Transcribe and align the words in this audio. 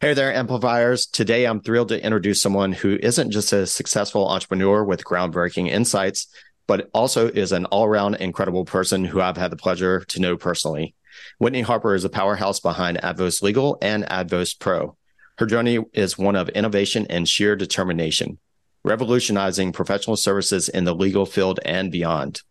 Hey 0.00 0.12
there, 0.12 0.34
amplifiers. 0.34 1.06
Today, 1.06 1.46
I'm 1.46 1.60
thrilled 1.60 1.88
to 1.88 2.04
introduce 2.04 2.42
someone 2.42 2.72
who 2.72 2.98
isn't 3.02 3.30
just 3.30 3.54
a 3.54 3.66
successful 3.66 4.28
entrepreneur 4.28 4.84
with 4.84 5.02
groundbreaking 5.02 5.68
insights, 5.68 6.28
but 6.66 6.90
also 6.92 7.28
is 7.28 7.52
an 7.52 7.64
all 7.66 7.86
around 7.86 8.16
incredible 8.16 8.66
person 8.66 9.04
who 9.04 9.20
I've 9.20 9.38
had 9.38 9.50
the 9.50 9.56
pleasure 9.56 10.00
to 10.00 10.20
know 10.20 10.36
personally. 10.36 10.94
Whitney 11.38 11.62
Harper 11.62 11.94
is 11.94 12.04
a 12.04 12.10
powerhouse 12.10 12.60
behind 12.60 12.98
Advos 12.98 13.40
Legal 13.40 13.78
and 13.80 14.04
Advos 14.04 14.58
Pro. 14.58 14.96
Her 15.38 15.46
journey 15.46 15.78
is 15.94 16.18
one 16.18 16.36
of 16.36 16.48
innovation 16.50 17.06
and 17.08 17.28
sheer 17.28 17.56
determination, 17.56 18.38
revolutionizing 18.84 19.72
professional 19.72 20.16
services 20.16 20.68
in 20.68 20.84
the 20.84 20.94
legal 20.94 21.24
field 21.24 21.60
and 21.64 21.90
beyond. 21.90 22.42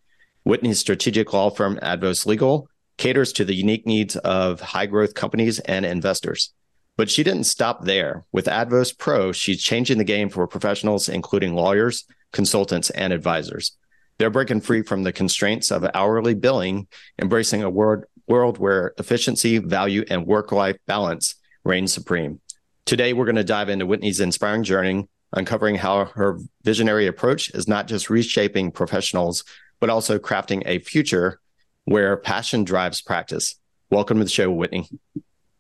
Whitney's 0.44 0.80
strategic 0.80 1.34
law 1.34 1.50
firm, 1.50 1.80
Advos 1.82 2.26
Legal, 2.26 2.68
caters 2.98 3.34
to 3.34 3.46
the 3.46 3.56
unique 3.56 3.86
needs 3.86 4.16
of 4.18 4.60
high 4.62 4.86
growth 4.86 5.14
companies 5.14 5.60
and 5.60 5.86
investors. 5.86 6.54
But 6.96 7.10
she 7.10 7.24
didn't 7.24 7.46
stop 7.46 7.86
there. 7.86 8.26
With 8.32 8.46
Advos 8.46 8.96
Pro, 8.96 9.32
she's 9.32 9.64
changing 9.64 9.98
the 9.98 10.04
game 10.04 10.30
for 10.30 10.46
professionals, 10.48 11.10
including 11.10 11.56
lawyers, 11.56 12.06
consultants, 12.32 12.90
and 12.92 13.12
advisors. 13.12 13.76
They're 14.18 14.30
breaking 14.30 14.62
free 14.62 14.84
from 14.84 15.04
the 15.04 15.12
constraints 15.12 15.72
of 15.72 15.90
hourly 15.94 16.36
billing, 16.36 16.88
embracing 17.20 17.64
a 17.64 17.70
world, 17.70 18.06
world 18.28 18.58
where 18.60 18.94
efficiency, 18.98 19.58
value, 19.58 20.06
and 20.10 20.28
work 20.28 20.52
life 20.52 20.78
balance 20.86 21.36
reign 21.64 21.88
supreme. 21.88 22.42
Today, 22.86 23.14
we're 23.14 23.26
going 23.26 23.38
to 23.38 23.44
dive 23.44 23.70
into 23.70 23.86
Whitney's 23.86 24.20
inspiring 24.20 24.64
journey, 24.64 25.08
uncovering 25.32 25.76
how 25.76 26.06
her 26.06 26.38
visionary 26.64 27.08
approach 27.08 27.50
is 27.52 27.68
not 27.68 27.88
just 27.88 28.10
reshaping 28.10 28.72
professionals, 28.72 29.44
but 29.80 29.90
also 29.90 30.20
crafting 30.20 30.64
a 30.66 30.80
future 30.80 31.40
where 31.86 32.18
passion 32.18 32.64
drives 32.64 33.02
practice. 33.02 33.56
Welcome 33.90 34.18
to 34.18 34.24
the 34.24 34.30
show, 34.30 34.50
Whitney. 34.52 34.90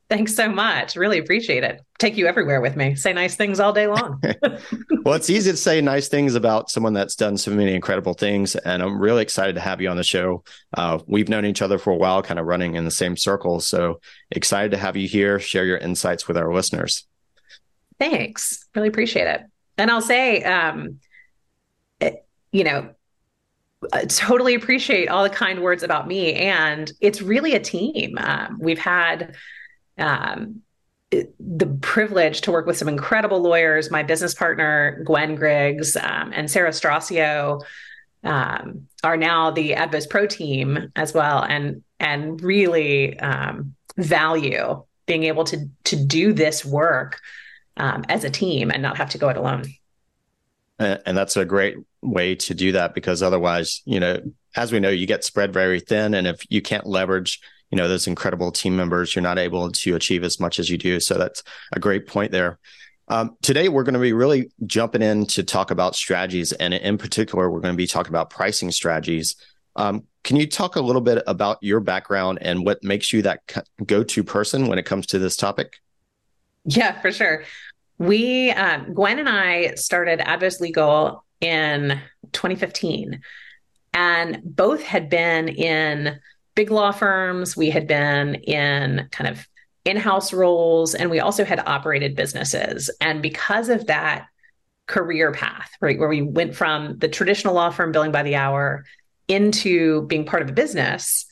Thanks 0.09 0.35
so 0.35 0.47
much. 0.47 0.95
Really 0.95 1.17
appreciate 1.17 1.63
it. 1.63 1.81
Take 1.97 2.17
you 2.17 2.27
everywhere 2.27 2.61
with 2.61 2.75
me. 2.75 2.93
Say 2.93 3.13
nice 3.13 3.35
things 3.35 3.59
all 3.59 3.73
day 3.73 3.87
long. 3.87 4.21
well, 5.03 5.15
it's 5.15 5.29
easy 5.29 5.49
to 5.49 5.57
say 5.57 5.81
nice 5.81 6.07
things 6.07 6.35
about 6.35 6.69
someone 6.69 6.93
that's 6.93 7.15
done 7.15 7.35
so 7.35 7.51
many 7.51 7.73
incredible 7.73 8.13
things. 8.13 8.55
And 8.55 8.83
I'm 8.83 8.99
really 8.99 9.23
excited 9.23 9.55
to 9.55 9.61
have 9.61 9.81
you 9.81 9.89
on 9.89 9.97
the 9.97 10.03
show. 10.03 10.43
Uh, 10.75 10.99
we've 11.07 11.29
known 11.29 11.45
each 11.45 11.63
other 11.63 11.79
for 11.79 11.91
a 11.91 11.95
while, 11.95 12.21
kind 12.21 12.39
of 12.39 12.45
running 12.45 12.75
in 12.75 12.85
the 12.85 12.91
same 12.91 13.17
circles. 13.17 13.65
So 13.65 14.01
excited 14.29 14.71
to 14.71 14.77
have 14.77 14.95
you 14.95 15.07
here, 15.07 15.39
share 15.39 15.65
your 15.65 15.77
insights 15.77 16.27
with 16.27 16.37
our 16.37 16.53
listeners. 16.53 17.07
Thanks. 17.97 18.67
Really 18.75 18.89
appreciate 18.89 19.27
it. 19.27 19.41
And 19.77 19.89
I'll 19.89 20.01
say, 20.01 20.43
um, 20.43 20.99
it, 21.99 22.23
you 22.51 22.65
know, 22.65 22.93
I 23.91 24.05
totally 24.05 24.55
appreciate 24.55 25.09
all 25.09 25.23
the 25.23 25.29
kind 25.29 25.61
words 25.61 25.83
about 25.83 26.07
me. 26.07 26.33
And 26.33 26.91
it's 27.01 27.21
really 27.21 27.53
a 27.53 27.59
team. 27.59 28.17
Um, 28.17 28.57
we've 28.59 28.79
had 28.79 29.35
um, 29.97 30.61
the 31.11 31.67
privilege 31.81 32.41
to 32.41 32.51
work 32.51 32.65
with 32.65 32.77
some 32.77 32.87
incredible 32.87 33.41
lawyers. 33.41 33.91
My 33.91 34.03
business 34.03 34.33
partner, 34.33 35.01
Gwen 35.05 35.35
Griggs, 35.35 35.95
um, 35.95 36.31
and 36.33 36.49
Sarah 36.49 36.71
Strasio 36.71 37.61
um, 38.23 38.87
are 39.03 39.17
now 39.17 39.51
the 39.51 39.71
Advos 39.71 40.09
Pro 40.09 40.25
team 40.25 40.91
as 40.95 41.13
well, 41.13 41.43
and 41.43 41.83
and 41.99 42.41
really 42.41 43.19
um, 43.19 43.75
value 43.97 44.83
being 45.05 45.23
able 45.23 45.43
to 45.45 45.69
to 45.85 45.95
do 45.95 46.33
this 46.33 46.63
work 46.63 47.19
um, 47.77 48.05
as 48.09 48.23
a 48.23 48.29
team 48.29 48.71
and 48.71 48.81
not 48.81 48.97
have 48.97 49.09
to 49.11 49.17
go 49.17 49.29
it 49.29 49.37
alone. 49.37 49.63
And 50.83 51.17
that's 51.17 51.37
a 51.37 51.45
great 51.45 51.77
way 52.01 52.35
to 52.35 52.53
do 52.53 52.73
that 52.73 52.93
because 52.93 53.23
otherwise, 53.23 53.81
you 53.85 53.99
know, 53.99 54.19
as 54.55 54.71
we 54.71 54.79
know, 54.79 54.89
you 54.89 55.07
get 55.07 55.23
spread 55.23 55.53
very 55.53 55.79
thin, 55.79 56.13
and 56.13 56.27
if 56.27 56.45
you 56.49 56.61
can't 56.61 56.85
leverage 56.85 57.41
you 57.73 57.77
know 57.77 57.87
those 57.87 58.05
incredible 58.05 58.51
team 58.51 58.75
members 58.75 59.15
you're 59.15 59.23
not 59.23 59.39
able 59.39 59.71
to 59.71 59.95
achieve 59.95 60.23
as 60.23 60.39
much 60.39 60.59
as 60.59 60.69
you 60.69 60.77
do. 60.77 60.99
So 60.99 61.15
that's 61.15 61.41
a 61.71 61.79
great 61.79 62.05
point 62.05 62.31
there. 62.31 62.59
Um, 63.07 63.35
today 63.41 63.67
we're 63.67 63.81
going 63.81 63.95
to 63.95 63.99
be 63.99 64.13
really 64.13 64.51
jumping 64.67 65.01
in 65.01 65.25
to 65.27 65.43
talk 65.43 65.71
about 65.71 65.95
strategies. 65.95 66.51
And 66.51 66.75
in 66.75 66.99
particular 66.99 67.49
we're 67.49 67.61
going 67.61 67.73
to 67.73 67.77
be 67.77 67.87
talking 67.87 68.11
about 68.11 68.29
pricing 68.29 68.69
strategies. 68.69 69.37
Um, 69.75 70.03
can 70.23 70.37
you 70.37 70.45
talk 70.45 70.75
a 70.75 70.81
little 70.81 71.01
bit 71.01 71.23
about 71.25 71.57
your 71.61 71.79
background 71.79 72.37
and 72.43 72.63
what 72.63 72.83
makes 72.83 73.11
you 73.11 73.23
that 73.23 73.39
go-to 73.83 74.23
person 74.23 74.67
when 74.67 74.77
it 74.77 74.85
comes 74.85 75.07
to 75.07 75.17
this 75.17 75.35
topic? 75.35 75.77
Yeah 76.65 77.01
for 77.01 77.11
sure 77.11 77.43
we 78.05 78.51
um, 78.51 78.93
gwen 78.93 79.19
and 79.19 79.29
i 79.29 79.73
started 79.75 80.19
advos 80.19 80.59
legal 80.59 81.25
in 81.41 81.99
2015 82.31 83.21
and 83.93 84.41
both 84.43 84.81
had 84.83 85.09
been 85.09 85.47
in 85.47 86.19
big 86.55 86.71
law 86.71 86.91
firms. 86.91 87.57
We 87.57 87.69
had 87.69 87.87
been 87.87 88.35
in 88.35 89.07
kind 89.11 89.29
of 89.29 89.47
in 89.85 89.97
house 89.97 90.31
roles, 90.31 90.95
and 90.95 91.09
we 91.09 91.19
also 91.19 91.43
had 91.43 91.59
operated 91.65 92.15
businesses. 92.15 92.89
And 93.01 93.21
because 93.21 93.69
of 93.69 93.87
that 93.87 94.27
career 94.87 95.31
path, 95.31 95.71
right, 95.81 95.99
where 95.99 96.09
we 96.09 96.21
went 96.21 96.55
from 96.55 96.97
the 96.99 97.07
traditional 97.07 97.53
law 97.53 97.69
firm 97.69 97.91
billing 97.91 98.11
by 98.11 98.23
the 98.23 98.35
hour 98.35 98.85
into 99.27 100.05
being 100.07 100.25
part 100.25 100.41
of 100.41 100.49
a 100.49 100.53
business, 100.53 101.25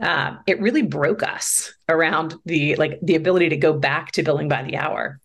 uh, 0.00 0.36
it 0.46 0.60
really 0.60 0.82
broke 0.82 1.22
us 1.22 1.72
around 1.88 2.34
the 2.44 2.74
like 2.76 2.98
the 3.02 3.14
ability 3.14 3.50
to 3.50 3.56
go 3.56 3.72
back 3.72 4.12
to 4.12 4.22
billing 4.22 4.48
by 4.48 4.62
the 4.62 4.76
hour. 4.76 5.20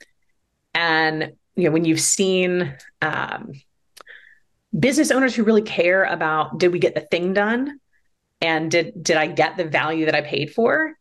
And 0.77 1.33
you 1.55 1.63
know, 1.63 1.71
when 1.71 1.85
you've 1.85 1.99
seen 1.99 2.77
um, 3.01 3.51
business 4.77 5.09
owners 5.09 5.35
who 5.35 5.43
really 5.43 5.63
care 5.63 6.03
about 6.03 6.59
did 6.59 6.71
we 6.71 6.77
get 6.77 6.93
the 6.93 7.01
thing 7.01 7.33
done 7.33 7.79
and 8.39 8.69
did 8.69 8.93
did 9.01 9.17
I 9.17 9.25
get 9.25 9.57
the 9.57 9.65
value 9.65 10.05
that 10.05 10.15
I 10.15 10.21
paid 10.21 10.53
for? 10.53 10.93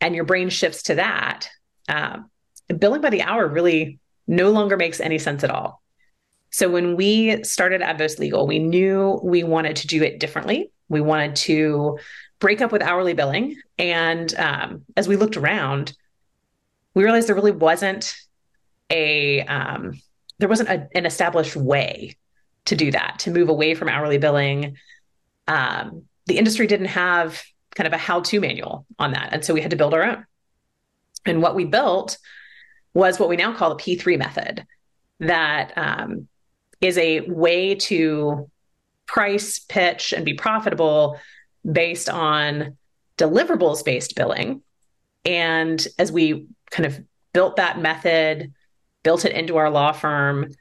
And 0.00 0.14
your 0.14 0.24
brain 0.24 0.48
shifts 0.48 0.84
to 0.84 0.94
that. 0.94 1.48
Um, 1.88 2.30
billing 2.78 3.02
by 3.02 3.10
the 3.10 3.22
hour 3.22 3.46
really 3.46 3.98
no 4.26 4.50
longer 4.50 4.78
makes 4.78 4.98
any 4.98 5.18
sense 5.18 5.44
at 5.44 5.50
all. 5.50 5.82
So 6.50 6.70
when 6.70 6.96
we 6.96 7.44
started 7.44 7.82
Advos 7.82 8.18
Legal, 8.18 8.46
we 8.46 8.58
knew 8.58 9.20
we 9.22 9.42
wanted 9.42 9.76
to 9.76 9.86
do 9.86 10.02
it 10.02 10.20
differently. 10.20 10.70
We 10.88 11.02
wanted 11.02 11.36
to 11.36 11.98
break 12.38 12.62
up 12.62 12.72
with 12.72 12.80
hourly 12.80 13.12
billing, 13.12 13.56
and 13.78 14.34
um, 14.38 14.84
as 14.96 15.06
we 15.06 15.16
looked 15.16 15.36
around, 15.36 15.92
we 16.94 17.04
realized 17.04 17.28
there 17.28 17.34
really 17.34 17.50
wasn't 17.50 18.14
a 18.90 19.42
um, 19.42 20.00
there 20.38 20.48
wasn't 20.48 20.68
a, 20.68 20.88
an 20.94 21.06
established 21.06 21.56
way 21.56 22.16
to 22.66 22.76
do 22.76 22.90
that 22.90 23.16
to 23.20 23.30
move 23.30 23.48
away 23.48 23.74
from 23.74 23.88
hourly 23.88 24.18
billing 24.18 24.76
um, 25.48 26.04
the 26.26 26.38
industry 26.38 26.66
didn't 26.66 26.86
have 26.86 27.42
kind 27.74 27.86
of 27.86 27.92
a 27.92 27.98
how 27.98 28.20
to 28.20 28.40
manual 28.40 28.86
on 28.98 29.12
that. 29.12 29.30
And 29.32 29.44
so 29.44 29.54
we 29.54 29.62
had 29.62 29.70
to 29.70 29.76
build 29.76 29.94
our 29.94 30.04
own. 30.04 30.26
And 31.24 31.42
what 31.42 31.54
we 31.54 31.64
built 31.64 32.18
was 32.94 33.18
what 33.18 33.28
we 33.28 33.36
now 33.36 33.54
call 33.54 33.74
the 33.74 33.82
P3 33.82 34.18
method, 34.18 34.66
that 35.20 35.72
um, 35.76 36.28
is 36.80 36.96
a 36.98 37.20
way 37.20 37.74
to 37.74 38.50
price, 39.06 39.58
pitch, 39.58 40.12
and 40.12 40.24
be 40.24 40.34
profitable 40.34 41.18
based 41.70 42.08
on 42.08 42.76
deliverables 43.16 43.84
based 43.84 44.14
billing. 44.14 44.62
And 45.24 45.86
as 45.98 46.12
we 46.12 46.46
kind 46.70 46.86
of 46.86 47.02
built 47.32 47.56
that 47.56 47.80
method, 47.80 48.52
built 49.08 49.24
it 49.24 49.32
into 49.32 49.56
our 49.56 49.70
law 49.70 49.90
firm, 49.90 50.52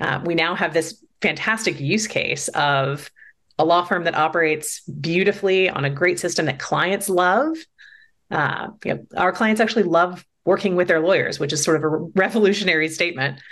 uh, 0.00 0.18
we 0.24 0.34
now 0.34 0.54
have 0.54 0.72
this 0.72 1.04
fantastic 1.20 1.78
use 1.78 2.06
case 2.06 2.48
of 2.48 3.10
a 3.58 3.66
law 3.66 3.84
firm 3.84 4.04
that 4.04 4.14
operates 4.14 4.80
beautifully 4.80 5.68
on 5.68 5.84
a 5.84 5.90
great 5.90 6.18
system 6.18 6.46
that 6.46 6.58
clients 6.58 7.10
love. 7.10 7.54
Uh, 8.30 8.68
you 8.82 8.94
know, 8.94 9.06
our 9.18 9.30
clients 9.30 9.60
actually 9.60 9.82
love 9.82 10.24
working 10.46 10.74
with 10.74 10.88
their 10.88 11.00
lawyers, 11.00 11.38
which 11.38 11.52
is 11.52 11.62
sort 11.62 11.76
of 11.76 11.84
a 11.84 11.96
revolutionary 12.14 12.88
statement. 12.88 13.42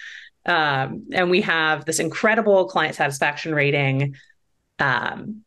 Um, 0.46 1.08
and 1.12 1.28
we 1.28 1.42
have 1.42 1.84
this 1.84 1.98
incredible 1.98 2.64
client 2.64 2.94
satisfaction 2.94 3.54
rating. 3.54 4.16
Um, 4.78 5.44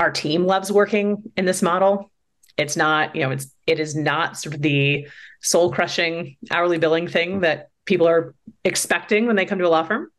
our 0.00 0.10
team 0.10 0.46
loves 0.46 0.72
working 0.72 1.30
in 1.36 1.44
this 1.44 1.60
model. 1.60 2.10
It's 2.56 2.74
not, 2.74 3.14
you 3.14 3.22
know, 3.22 3.32
it's 3.32 3.48
it 3.66 3.80
is 3.80 3.94
not 3.94 4.38
sort 4.38 4.54
of 4.54 4.62
the 4.62 5.08
soul 5.42 5.70
crushing 5.70 6.38
hourly 6.50 6.78
billing 6.78 7.06
thing 7.06 7.40
that 7.40 7.68
people 7.84 8.08
are 8.08 8.34
expecting 8.64 9.26
when 9.26 9.36
they 9.36 9.46
come 9.46 9.58
to 9.58 9.66
a 9.66 9.68
law 9.68 9.82
firm. 9.82 10.10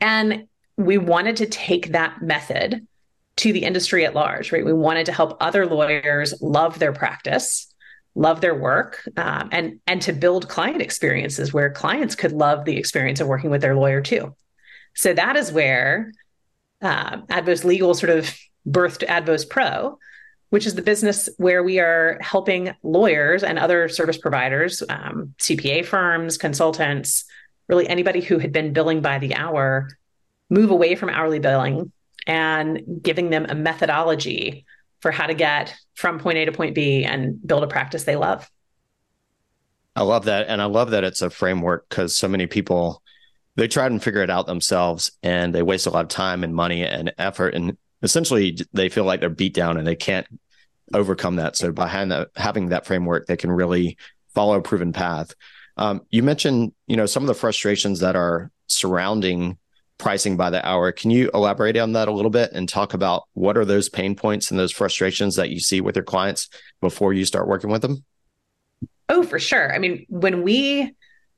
And 0.00 0.48
we 0.76 0.98
wanted 0.98 1.36
to 1.36 1.46
take 1.46 1.92
that 1.92 2.22
method 2.22 2.86
to 3.36 3.52
the 3.52 3.64
industry 3.64 4.04
at 4.04 4.14
large, 4.14 4.52
right? 4.52 4.64
We 4.64 4.72
wanted 4.72 5.06
to 5.06 5.12
help 5.12 5.36
other 5.40 5.66
lawyers 5.66 6.34
love 6.40 6.78
their 6.78 6.92
practice, 6.92 7.72
love 8.14 8.40
their 8.40 8.54
work, 8.54 9.06
um, 9.16 9.50
and 9.52 9.80
and 9.86 10.00
to 10.02 10.12
build 10.12 10.48
client 10.48 10.82
experiences 10.82 11.52
where 11.52 11.70
clients 11.70 12.14
could 12.14 12.32
love 12.32 12.64
the 12.64 12.76
experience 12.76 13.20
of 13.20 13.28
working 13.28 13.50
with 13.50 13.60
their 13.60 13.76
lawyer 13.76 14.00
too. 14.00 14.34
So 14.94 15.12
that 15.12 15.36
is 15.36 15.52
where 15.52 16.12
uh, 16.80 17.18
Advos 17.22 17.64
Legal 17.64 17.94
sort 17.94 18.10
of 18.10 18.34
birthed 18.66 19.06
Advos 19.06 19.48
Pro, 19.48 19.98
which 20.50 20.66
is 20.66 20.74
the 20.74 20.82
business 20.82 21.28
where 21.38 21.62
we 21.62 21.78
are 21.78 22.18
helping 22.20 22.74
lawyers 22.82 23.42
and 23.42 23.58
other 23.58 23.88
service 23.88 24.18
providers, 24.18 24.82
um, 24.88 25.34
CPA 25.38 25.84
firms, 25.84 26.38
consultants, 26.38 27.24
really 27.68 27.88
anybody 27.88 28.20
who 28.20 28.38
had 28.38 28.52
been 28.52 28.72
billing 28.72 29.00
by 29.00 29.18
the 29.18 29.34
hour 29.34 29.88
move 30.48 30.70
away 30.70 30.94
from 30.94 31.10
hourly 31.10 31.40
billing 31.40 31.90
and 32.26 32.80
giving 33.02 33.30
them 33.30 33.46
a 33.48 33.54
methodology 33.54 34.64
for 35.00 35.10
how 35.10 35.26
to 35.26 35.34
get 35.34 35.74
from 35.94 36.18
point 36.18 36.38
A 36.38 36.44
to 36.44 36.52
point 36.52 36.74
B 36.74 37.04
and 37.04 37.44
build 37.46 37.64
a 37.64 37.66
practice 37.66 38.04
they 38.04 38.16
love. 38.16 38.48
I 39.94 40.02
love 40.02 40.26
that. 40.26 40.46
And 40.48 40.60
I 40.60 40.66
love 40.66 40.90
that 40.90 41.04
it's 41.04 41.22
a 41.22 41.30
framework 41.30 41.88
because 41.88 42.16
so 42.16 42.28
many 42.28 42.46
people 42.46 43.02
they 43.56 43.66
try 43.66 43.86
and 43.86 44.02
figure 44.02 44.22
it 44.22 44.28
out 44.28 44.46
themselves 44.46 45.12
and 45.22 45.54
they 45.54 45.62
waste 45.62 45.86
a 45.86 45.90
lot 45.90 46.02
of 46.02 46.08
time 46.08 46.44
and 46.44 46.54
money 46.54 46.84
and 46.84 47.12
effort. 47.16 47.54
And 47.54 47.78
essentially 48.02 48.58
they 48.72 48.88
feel 48.88 49.04
like 49.04 49.20
they're 49.20 49.28
beat 49.28 49.54
down 49.54 49.76
and 49.76 49.86
they 49.86 49.96
can't 49.96 50.26
overcome 50.94 51.36
that. 51.36 51.56
So 51.56 51.72
behind 51.72 52.12
that 52.12 52.28
having 52.36 52.68
that 52.68 52.86
framework, 52.86 53.26
they 53.26 53.36
can 53.36 53.50
really 53.50 53.96
follow 54.34 54.58
a 54.58 54.62
proven 54.62 54.92
path. 54.92 55.34
Um, 55.76 56.02
you 56.10 56.22
mentioned, 56.22 56.72
you 56.86 56.96
know, 56.96 57.06
some 57.06 57.22
of 57.22 57.26
the 57.26 57.34
frustrations 57.34 58.00
that 58.00 58.16
are 58.16 58.50
surrounding 58.66 59.58
pricing 59.98 60.36
by 60.36 60.50
the 60.50 60.66
hour. 60.66 60.92
Can 60.92 61.10
you 61.10 61.30
elaborate 61.32 61.76
on 61.76 61.92
that 61.92 62.08
a 62.08 62.12
little 62.12 62.30
bit 62.30 62.52
and 62.52 62.68
talk 62.68 62.94
about 62.94 63.24
what 63.32 63.56
are 63.56 63.64
those 63.64 63.88
pain 63.88 64.14
points 64.14 64.50
and 64.50 64.60
those 64.60 64.72
frustrations 64.72 65.36
that 65.36 65.50
you 65.50 65.60
see 65.60 65.80
with 65.80 65.96
your 65.96 66.04
clients 66.04 66.48
before 66.80 67.12
you 67.12 67.24
start 67.24 67.48
working 67.48 67.70
with 67.70 67.82
them? 67.82 68.04
Oh, 69.08 69.22
for 69.22 69.38
sure. 69.38 69.74
I 69.74 69.78
mean, 69.78 70.04
when 70.08 70.42
we 70.42 70.94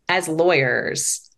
as 0.08 0.26
lawyers 0.26 1.30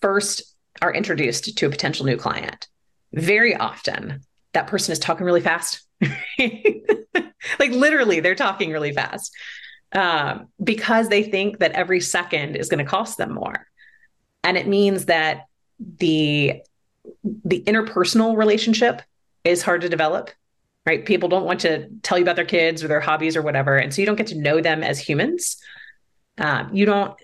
first 0.00 0.54
are 0.80 0.92
introduced 0.92 1.56
to 1.56 1.66
a 1.66 1.70
potential 1.70 2.06
new 2.06 2.16
client, 2.16 2.68
very 3.14 3.54
often 3.54 4.20
that 4.52 4.66
person 4.66 4.92
is 4.92 4.98
talking 4.98 5.26
really 5.26 5.40
fast. 5.40 5.82
like 6.38 7.70
literally, 7.70 8.20
they're 8.20 8.34
talking 8.34 8.70
really 8.70 8.92
fast 8.92 9.32
um, 9.92 10.48
because 10.62 11.08
they 11.08 11.22
think 11.22 11.58
that 11.58 11.72
every 11.72 12.00
second 12.00 12.56
is 12.56 12.68
going 12.68 12.84
to 12.84 12.90
cost 12.90 13.18
them 13.18 13.32
more. 13.32 13.66
And 14.42 14.56
it 14.56 14.66
means 14.66 15.06
that 15.06 15.46
the 15.78 16.60
the 17.44 17.62
interpersonal 17.62 18.36
relationship 18.36 19.02
is 19.44 19.62
hard 19.62 19.82
to 19.82 19.88
develop 19.88 20.30
right 20.86 21.04
people 21.04 21.28
don't 21.28 21.44
want 21.44 21.60
to 21.60 21.88
tell 22.02 22.16
you 22.16 22.24
about 22.24 22.36
their 22.36 22.44
kids 22.44 22.82
or 22.82 22.88
their 22.88 23.00
hobbies 23.00 23.36
or 23.36 23.42
whatever 23.42 23.76
and 23.76 23.92
so 23.92 24.00
you 24.00 24.06
don't 24.06 24.16
get 24.16 24.28
to 24.28 24.38
know 24.38 24.60
them 24.60 24.82
as 24.82 24.98
humans 24.98 25.58
um, 26.38 26.70
you 26.72 26.86
don't 26.86 27.14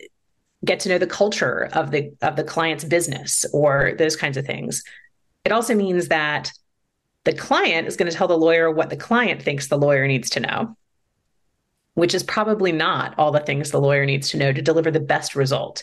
get 0.65 0.81
to 0.81 0.89
know 0.89 0.99
the 0.99 1.07
culture 1.07 1.69
of 1.73 1.91
the 1.91 2.13
of 2.21 2.37
the 2.37 2.45
client's 2.45 2.85
business 2.85 3.47
or 3.53 3.95
those 3.97 4.17
kinds 4.17 4.37
of 4.37 4.45
things 4.45 4.83
it 5.45 5.53
also 5.53 5.75
means 5.75 6.09
that 6.09 6.53
the 7.25 7.33
client 7.33 7.87
is 7.87 7.97
going 7.97 8.11
to 8.11 8.17
tell 8.17 8.29
the 8.29 8.37
lawyer 8.37 8.71
what 8.71 8.91
the 8.91 8.97
client 8.97 9.43
thinks 9.43 9.69
the 9.69 9.79
lawyer 9.79 10.07
needs 10.07 10.31
to 10.31 10.41
know 10.41 10.77
which 11.95 12.15
is 12.15 12.23
probably 12.23 12.73
not 12.73 13.15
all 13.19 13.33
the 13.33 13.41
things 13.41 13.71
the 13.71 13.81
lawyer 13.81 14.07
needs 14.07 14.31
to 14.31 14.39
know 14.39 14.53
to 14.53 14.63
deliver 14.63 14.91
the 14.91 15.01
best 15.01 15.35
result 15.35 15.83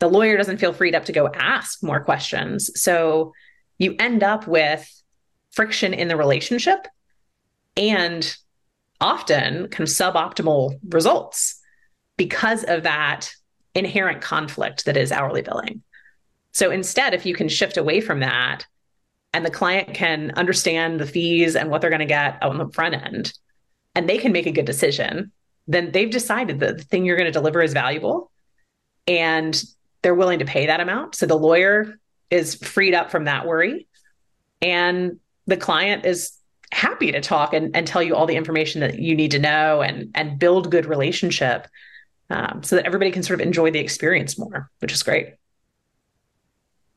the 0.00 0.08
lawyer 0.08 0.36
doesn't 0.36 0.56
feel 0.56 0.72
freed 0.72 0.94
up 0.94 1.04
to 1.04 1.12
go 1.12 1.28
ask 1.28 1.82
more 1.82 2.00
questions. 2.00 2.70
So 2.80 3.32
you 3.78 3.94
end 3.98 4.22
up 4.22 4.46
with 4.46 4.90
friction 5.52 5.94
in 5.94 6.08
the 6.08 6.16
relationship 6.16 6.88
and 7.76 8.36
often 9.00 9.68
kind 9.68 9.88
of 9.88 9.94
suboptimal 9.94 10.78
results 10.88 11.60
because 12.16 12.64
of 12.64 12.82
that 12.82 13.30
inherent 13.74 14.20
conflict 14.20 14.86
that 14.86 14.96
is 14.96 15.12
hourly 15.12 15.42
billing. 15.42 15.82
So 16.52 16.70
instead, 16.70 17.14
if 17.14 17.24
you 17.24 17.34
can 17.34 17.48
shift 17.48 17.76
away 17.76 18.00
from 18.00 18.20
that 18.20 18.66
and 19.32 19.44
the 19.44 19.50
client 19.50 19.94
can 19.94 20.32
understand 20.32 20.98
the 20.98 21.06
fees 21.06 21.54
and 21.54 21.70
what 21.70 21.80
they're 21.80 21.90
going 21.90 22.00
to 22.00 22.06
get 22.06 22.42
on 22.42 22.58
the 22.58 22.68
front 22.70 22.94
end, 22.94 23.32
and 23.94 24.08
they 24.08 24.18
can 24.18 24.32
make 24.32 24.46
a 24.46 24.52
good 24.52 24.64
decision, 24.64 25.32
then 25.66 25.92
they've 25.92 26.10
decided 26.10 26.60
that 26.60 26.78
the 26.78 26.84
thing 26.84 27.04
you're 27.04 27.16
going 27.16 27.26
to 27.26 27.32
deliver 27.32 27.62
is 27.62 27.72
valuable. 27.72 28.30
And 29.06 29.60
they're 30.02 30.14
willing 30.14 30.38
to 30.38 30.44
pay 30.44 30.66
that 30.66 30.80
amount. 30.80 31.14
So 31.14 31.26
the 31.26 31.36
lawyer 31.36 31.98
is 32.30 32.54
freed 32.54 32.94
up 32.94 33.10
from 33.10 33.24
that 33.24 33.46
worry. 33.46 33.86
And 34.62 35.18
the 35.46 35.56
client 35.56 36.06
is 36.06 36.32
happy 36.72 37.12
to 37.12 37.20
talk 37.20 37.52
and, 37.52 37.74
and 37.74 37.86
tell 37.86 38.02
you 38.02 38.14
all 38.14 38.26
the 38.26 38.36
information 38.36 38.80
that 38.80 38.98
you 38.98 39.14
need 39.14 39.32
to 39.32 39.38
know 39.38 39.82
and, 39.82 40.10
and 40.14 40.38
build 40.38 40.70
good 40.70 40.86
relationship 40.86 41.66
um, 42.30 42.62
so 42.62 42.76
that 42.76 42.86
everybody 42.86 43.10
can 43.10 43.22
sort 43.22 43.40
of 43.40 43.46
enjoy 43.46 43.70
the 43.70 43.80
experience 43.80 44.38
more, 44.38 44.70
which 44.78 44.92
is 44.92 45.02
great. 45.02 45.34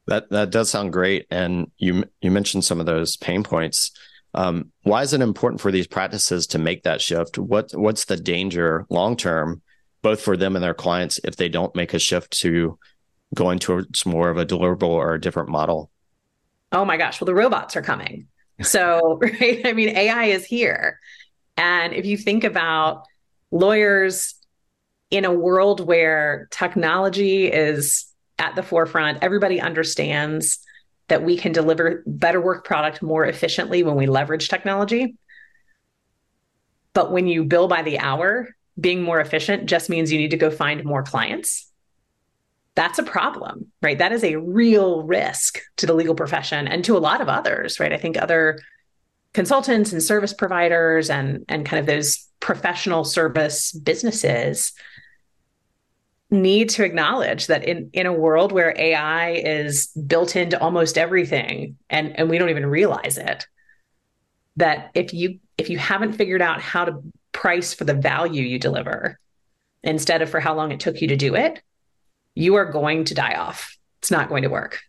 That 0.08 0.30
that 0.32 0.50
does 0.50 0.70
sound 0.70 0.92
great, 0.92 1.28
and 1.30 1.72
you 1.78 2.04
you 2.22 2.32
mentioned 2.32 2.66
some 2.66 2.80
of 2.80 2.86
those 2.86 3.16
pain 3.18 3.44
points. 3.44 3.92
Um, 4.34 4.72
why 4.82 5.04
is 5.04 5.14
it 5.14 5.22
important 5.22 5.62
for 5.62 5.72
these 5.72 5.88
practices 5.88 6.48
to 6.48 6.60
make 6.60 6.84
that 6.84 7.02
shift? 7.02 7.38
What 7.38 7.72
what's 7.74 8.06
the 8.06 8.18
danger 8.18 8.86
long 8.90 9.16
term, 9.16 9.62
both 10.02 10.22
for 10.22 10.36
them 10.36 10.56
and 10.56 10.64
their 10.64 10.74
clients, 10.74 11.20
if 11.24 11.36
they 11.36 11.50
don't 11.50 11.76
make 11.76 11.94
a 11.94 12.00
shift 12.00 12.32
to 12.42 12.78
going 13.34 13.60
towards 13.60 14.06
more 14.06 14.30
of 14.30 14.38
a 14.38 14.46
deliverable 14.46 14.90
or 14.90 15.14
a 15.14 15.22
different 15.22 15.50
model? 15.50 15.90
Oh 16.72 16.86
my 16.86 16.98
gosh. 16.98 17.22
Well, 17.22 17.28
the 17.28 17.36
robots 17.36 17.76
are 17.76 17.82
coming. 17.82 18.28
So, 18.62 19.20
right. 19.22 19.62
I 19.66 19.74
mean, 19.74 19.90
AI 19.90 20.26
is 20.26 20.46
here. 20.46 21.00
And 21.56 21.94
if 21.94 22.06
you 22.06 22.18
think 22.18 22.44
about 22.44 23.06
lawyers 23.52 24.36
in 25.12 25.26
a 25.26 25.32
world 25.32 25.80
where 25.80 26.48
technology 26.50 27.46
is 27.46 28.06
at 28.40 28.56
the 28.56 28.64
forefront, 28.64 29.20
everybody 29.22 29.62
understands 29.62 30.60
that 31.08 31.24
we 31.24 31.38
can 31.38 31.52
deliver 31.52 32.04
better 32.06 32.42
work 32.42 32.66
product 32.66 33.02
more 33.02 33.26
efficiently 33.26 33.84
when 33.84 33.96
we 33.96 34.08
leverage 34.08 34.48
technology. 34.48 35.16
But 36.94 37.12
when 37.12 37.28
you 37.28 37.44
bill 37.44 37.68
by 37.68 37.82
the 37.82 38.00
hour, 38.00 38.56
being 38.80 39.02
more 39.02 39.20
efficient 39.20 39.68
just 39.68 39.90
means 39.90 40.12
you 40.12 40.18
need 40.18 40.32
to 40.32 40.38
go 40.38 40.50
find 40.50 40.84
more 40.84 41.04
clients 41.04 41.72
that's 42.76 43.00
a 43.00 43.04
problem, 43.04 43.72
right? 43.82 43.98
That 43.98 44.12
is 44.12 44.24
a 44.24 44.38
real 44.38 45.04
risk 45.04 45.62
to 45.78 45.86
the 45.86 45.94
legal 45.94 46.16
profession 46.16 46.68
and 46.68 46.84
to 46.86 46.98
a 46.98 47.00
lot 47.00 47.22
of 47.22 47.30
others, 47.30 47.80
right? 47.80 47.94
I 47.94 47.98
think 47.98 48.18
other 48.18 48.60
consultants 49.34 49.92
and 49.92 50.02
service 50.02 50.34
providers 50.34 51.10
and 51.10 51.46
and 51.50 51.66
kind 51.66 51.80
of 51.80 51.86
those 51.86 52.28
professional 52.40 53.04
service 53.04 53.72
businesses 53.72 54.74
need 56.34 56.70
to 56.70 56.84
acknowledge 56.84 57.48
that 57.48 57.64
in 57.64 57.90
in 57.94 58.06
a 58.06 58.14
world 58.14 58.52
where 58.52 58.74
AI 58.78 59.32
is 59.32 59.88
built 59.88 60.36
into 60.36 60.60
almost 60.60 60.98
everything 60.98 61.78
and 61.90 62.18
and 62.18 62.30
we 62.30 62.38
don't 62.38 62.50
even 62.50 62.66
realize 62.66 63.18
it 63.18 63.48
that 64.58 64.92
if 64.94 65.14
you 65.14 65.40
if 65.58 65.70
you 65.70 65.78
haven't 65.78 66.14
figured 66.14 66.42
out 66.42 66.62
how 66.62 66.84
to 66.86 67.02
price 67.32 67.74
for 67.74 67.86
the 67.86 67.94
value 67.94 68.44
you 68.44 68.60
deliver 68.60 69.20
instead 69.84 70.22
of 70.22 70.30
for 70.30 70.40
how 70.40 70.54
long 70.54 70.72
it 70.72 70.80
took 70.80 71.02
you 71.02 71.08
to 71.08 71.16
do 71.16 71.36
it 71.36 71.62
you 72.36 72.56
are 72.56 72.66
going 72.66 73.06
to 73.06 73.14
die 73.14 73.36
off. 73.36 73.78
It's 74.00 74.12
not 74.12 74.30
going 74.30 74.44
to 74.44 74.50
work. 74.50 74.82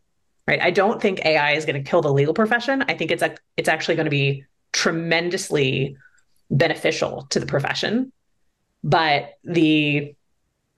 Right? 0.46 0.60
I 0.60 0.70
don't 0.70 1.00
think 1.00 1.24
AI 1.24 1.52
is 1.52 1.64
going 1.64 1.82
to 1.82 1.88
kill 1.88 2.02
the 2.02 2.12
legal 2.12 2.34
profession. 2.34 2.84
I 2.88 2.94
think 2.94 3.10
it's 3.10 3.22
a, 3.22 3.34
it's 3.56 3.68
actually 3.68 3.96
going 3.96 4.04
to 4.04 4.10
be 4.10 4.44
tremendously 4.72 5.96
beneficial 6.50 7.26
to 7.30 7.40
the 7.40 7.46
profession. 7.46 8.12
But 8.82 9.34
the 9.42 10.14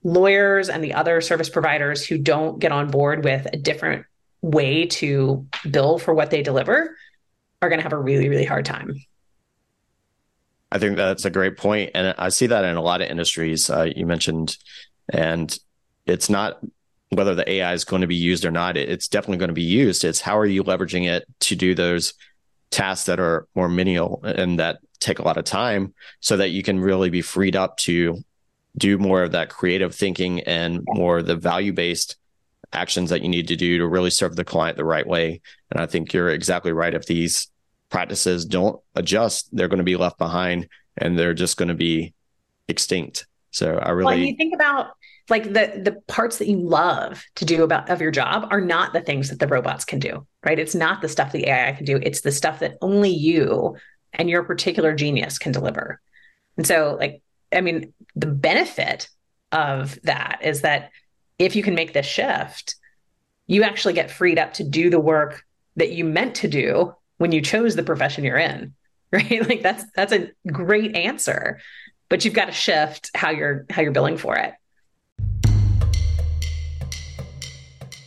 lawyers 0.07 0.69
and 0.69 0.83
the 0.83 0.93
other 0.93 1.19
service 1.19 1.49
providers 1.49 2.05
who 2.05 2.17
don't 2.17 2.59
get 2.59 2.71
on 2.71 2.89
board 2.89 3.23
with 3.23 3.45
a 3.51 3.57
different 3.57 4.05
way 4.41 4.85
to 4.85 5.45
bill 5.69 5.99
for 5.99 6.13
what 6.13 6.31
they 6.31 6.41
deliver 6.41 6.95
are 7.61 7.69
going 7.69 7.79
to 7.79 7.83
have 7.83 7.93
a 7.93 7.97
really 7.97 8.29
really 8.29 8.45
hard 8.45 8.63
time 8.63 8.93
i 10.71 10.77
think 10.77 10.95
that's 10.95 11.25
a 11.25 11.29
great 11.29 11.57
point 11.57 11.91
and 11.93 12.15
i 12.17 12.29
see 12.29 12.47
that 12.47 12.63
in 12.63 12.77
a 12.77 12.81
lot 12.81 13.01
of 13.01 13.09
industries 13.09 13.69
uh, 13.69 13.89
you 13.95 14.05
mentioned 14.05 14.57
and 15.09 15.59
it's 16.05 16.29
not 16.29 16.59
whether 17.09 17.35
the 17.35 17.49
AI 17.49 17.73
is 17.73 17.85
going 17.85 18.01
to 18.01 18.07
be 18.07 18.15
used 18.15 18.43
or 18.43 18.51
not. 18.51 18.75
It's 18.75 19.07
definitely 19.07 19.37
going 19.37 19.49
to 19.49 19.53
be 19.53 19.63
used. 19.63 20.03
It's 20.03 20.19
how 20.19 20.37
are 20.37 20.45
you 20.45 20.63
leveraging 20.63 21.07
it 21.07 21.25
to 21.41 21.55
do 21.55 21.73
those 21.73 22.13
tasks 22.69 23.05
that 23.05 23.19
are 23.19 23.47
more 23.55 23.69
menial 23.69 24.21
and 24.23 24.59
that 24.59 24.79
take 24.99 25.19
a 25.19 25.23
lot 25.23 25.37
of 25.37 25.45
time 25.45 25.93
so 26.19 26.35
that 26.37 26.49
you 26.49 26.63
can 26.63 26.79
really 26.79 27.09
be 27.09 27.21
freed 27.21 27.55
up 27.55 27.77
to 27.77 28.17
do 28.77 28.97
more 28.97 29.23
of 29.23 29.31
that 29.31 29.49
creative 29.49 29.95
thinking 29.95 30.41
and 30.41 30.81
more 30.85 31.21
the 31.21 31.35
value 31.35 31.73
based 31.73 32.17
actions 32.73 33.09
that 33.09 33.21
you 33.21 33.29
need 33.29 33.47
to 33.47 33.55
do 33.55 33.77
to 33.77 33.87
really 33.87 34.09
serve 34.09 34.35
the 34.35 34.43
client 34.43 34.77
the 34.77 34.85
right 34.85 35.07
way. 35.07 35.41
And 35.71 35.79
I 35.79 35.85
think 35.85 36.13
you're 36.13 36.29
exactly 36.29 36.71
right. 36.71 36.93
If 36.93 37.05
these 37.05 37.49
practices 37.89 38.45
don't 38.45 38.79
adjust, 38.95 39.49
they're 39.51 39.69
going 39.69 39.77
to 39.77 39.83
be 39.83 39.95
left 39.95 40.17
behind 40.17 40.67
and 40.97 41.17
they're 41.17 41.33
just 41.33 41.57
going 41.57 41.69
to 41.69 41.75
be 41.75 42.13
extinct. 42.67 43.25
So 43.51 43.77
I 43.77 43.89
really 43.91 44.05
well, 44.05 44.17
you 44.17 44.35
think 44.35 44.53
about 44.53 44.91
like 45.29 45.43
the 45.45 45.81
the 45.83 46.01
parts 46.07 46.37
that 46.37 46.47
you 46.47 46.57
love 46.57 47.23
to 47.35 47.45
do 47.45 47.63
about 47.63 47.89
of 47.89 48.01
your 48.01 48.11
job 48.11 48.47
are 48.51 48.61
not 48.61 48.93
the 48.93 49.01
things 49.01 49.29
that 49.29 49.39
the 49.39 49.47
robots 49.47 49.83
can 49.83 49.99
do 49.99 50.25
right 50.45 50.59
it's 50.59 50.75
not 50.75 51.01
the 51.01 51.09
stuff 51.09 51.31
the 51.31 51.47
ai 51.47 51.73
can 51.73 51.85
do 51.85 51.99
it's 52.01 52.21
the 52.21 52.31
stuff 52.31 52.59
that 52.59 52.77
only 52.81 53.09
you 53.09 53.75
and 54.13 54.29
your 54.29 54.43
particular 54.43 54.93
genius 54.93 55.37
can 55.37 55.51
deliver 55.51 55.99
and 56.55 56.65
so 56.65 56.97
like 56.99 57.21
i 57.53 57.61
mean 57.61 57.93
the 58.15 58.27
benefit 58.27 59.09
of 59.51 59.99
that 60.03 60.39
is 60.43 60.61
that 60.61 60.91
if 61.39 61.55
you 61.55 61.63
can 61.63 61.75
make 61.75 61.93
this 61.93 62.05
shift 62.05 62.75
you 63.47 63.63
actually 63.63 63.93
get 63.93 64.11
freed 64.11 64.37
up 64.37 64.53
to 64.53 64.63
do 64.63 64.89
the 64.89 64.99
work 64.99 65.43
that 65.75 65.91
you 65.91 66.03
meant 66.03 66.35
to 66.35 66.47
do 66.47 66.93
when 67.17 67.31
you 67.31 67.41
chose 67.41 67.75
the 67.75 67.83
profession 67.83 68.23
you're 68.23 68.37
in 68.37 68.73
right? 69.11 69.47
Like 69.47 69.61
that's 69.61 69.85
that's 69.95 70.11
a 70.11 70.29
great 70.51 70.93
answer 70.93 71.59
but 72.09 72.23
you've 72.23 72.33
got 72.33 72.45
to 72.45 72.51
shift 72.51 73.11
how 73.15 73.29
you're 73.29 73.65
how 73.69 73.81
you're 73.81 73.91
billing 73.91 74.17
for 74.17 74.35
it. 74.37 74.53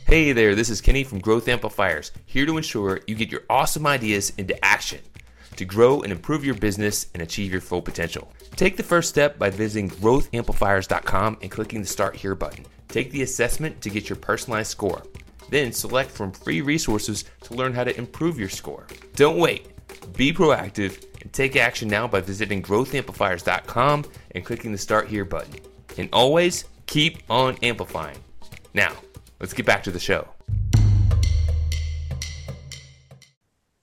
Hey 0.07 0.33
there, 0.33 0.57
this 0.57 0.71
is 0.71 0.81
Kenny 0.81 1.05
from 1.05 1.21
Growth 1.21 1.47
Amplifiers, 1.47 2.11
here 2.27 2.45
to 2.45 2.57
ensure 2.57 3.01
you 3.07 3.15
get 3.15 3.31
your 3.31 3.43
awesome 3.49 3.87
ideas 3.87 4.33
into 4.39 4.63
action 4.65 4.99
to 5.61 5.67
grow 5.67 6.01
and 6.01 6.11
improve 6.11 6.43
your 6.43 6.55
business 6.55 7.07
and 7.13 7.23
achieve 7.23 7.53
your 7.53 7.61
full 7.61 7.83
potential. 7.83 8.33
Take 8.57 8.79
the 8.79 8.83
first 8.83 9.11
step 9.11 9.39
by 9.39 9.51
visiting 9.51 9.91
growthamplifiers.com 9.91 11.39
and 11.43 11.51
clicking 11.51 11.83
the 11.83 11.87
Start 11.87 12.17
Here 12.17 12.35
button. 12.35 12.65
Take 12.89 13.13
the 13.13 13.23
assessment 13.23 13.81
to 13.83 13.91
get 13.91 14.09
your 14.09 14.17
personalized 14.17 14.71
score. 14.71 15.03
Then 15.51 15.73
select 15.73 16.11
from 16.11 16.33
free 16.33 16.63
resources 16.63 17.25
to 17.43 17.55
learn 17.55 17.75
how 17.75 17.85
to 17.85 17.97
improve 17.97 18.39
your 18.39 18.49
score. 18.49 18.87
Don't 19.17 19.39
wait. 19.39 19.69
Be 20.17 20.33
proactive 20.33 21.05
and 21.21 21.31
take 21.33 21.57
action 21.57 21.89
now 21.89 22.09
by 22.09 22.23
visiting 22.23 22.63
growthamplifiers.com 22.63 24.07
and 24.35 24.45
clicking 24.45 24.73
the 24.73 24.79
Start 24.79 25.09
Here 25.09 25.27
button. 25.27 25.57
And 25.99 26.09
always 26.13 26.65
keep 26.87 27.23
on 27.29 27.57
amplifying. 27.63 28.19
Now, 28.73 28.95
let's 29.41 29.53
get 29.53 29.67
back 29.67 29.83
to 29.83 29.91
the 29.91 30.01
show. 30.01 30.27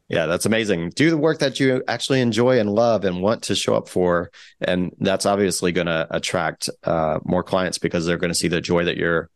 Yeah, 0.09 0.25
that's 0.25 0.45
amazing. 0.45 0.91
Do 0.91 1.09
the 1.09 1.17
work 1.17 1.39
that 1.39 1.59
you 1.59 1.83
actually 1.87 2.21
enjoy 2.21 2.59
and 2.59 2.69
love 2.69 3.03
and 3.03 3.21
want 3.21 3.43
to 3.43 3.55
show 3.55 3.75
up 3.75 3.89
for. 3.89 4.31
And 4.61 4.95
that's 4.99 5.25
obviously 5.25 5.73
going 5.73 5.87
to 5.87 6.07
attract 6.09 6.69
uh, 6.83 7.19
more 7.25 7.43
clients 7.43 7.77
because 7.77 8.05
they're 8.05 8.17
going 8.17 8.31
to 8.31 8.39
see 8.39 8.47
the 8.47 8.61
joy 8.61 8.85
that 8.85 8.95
you're 8.95 9.29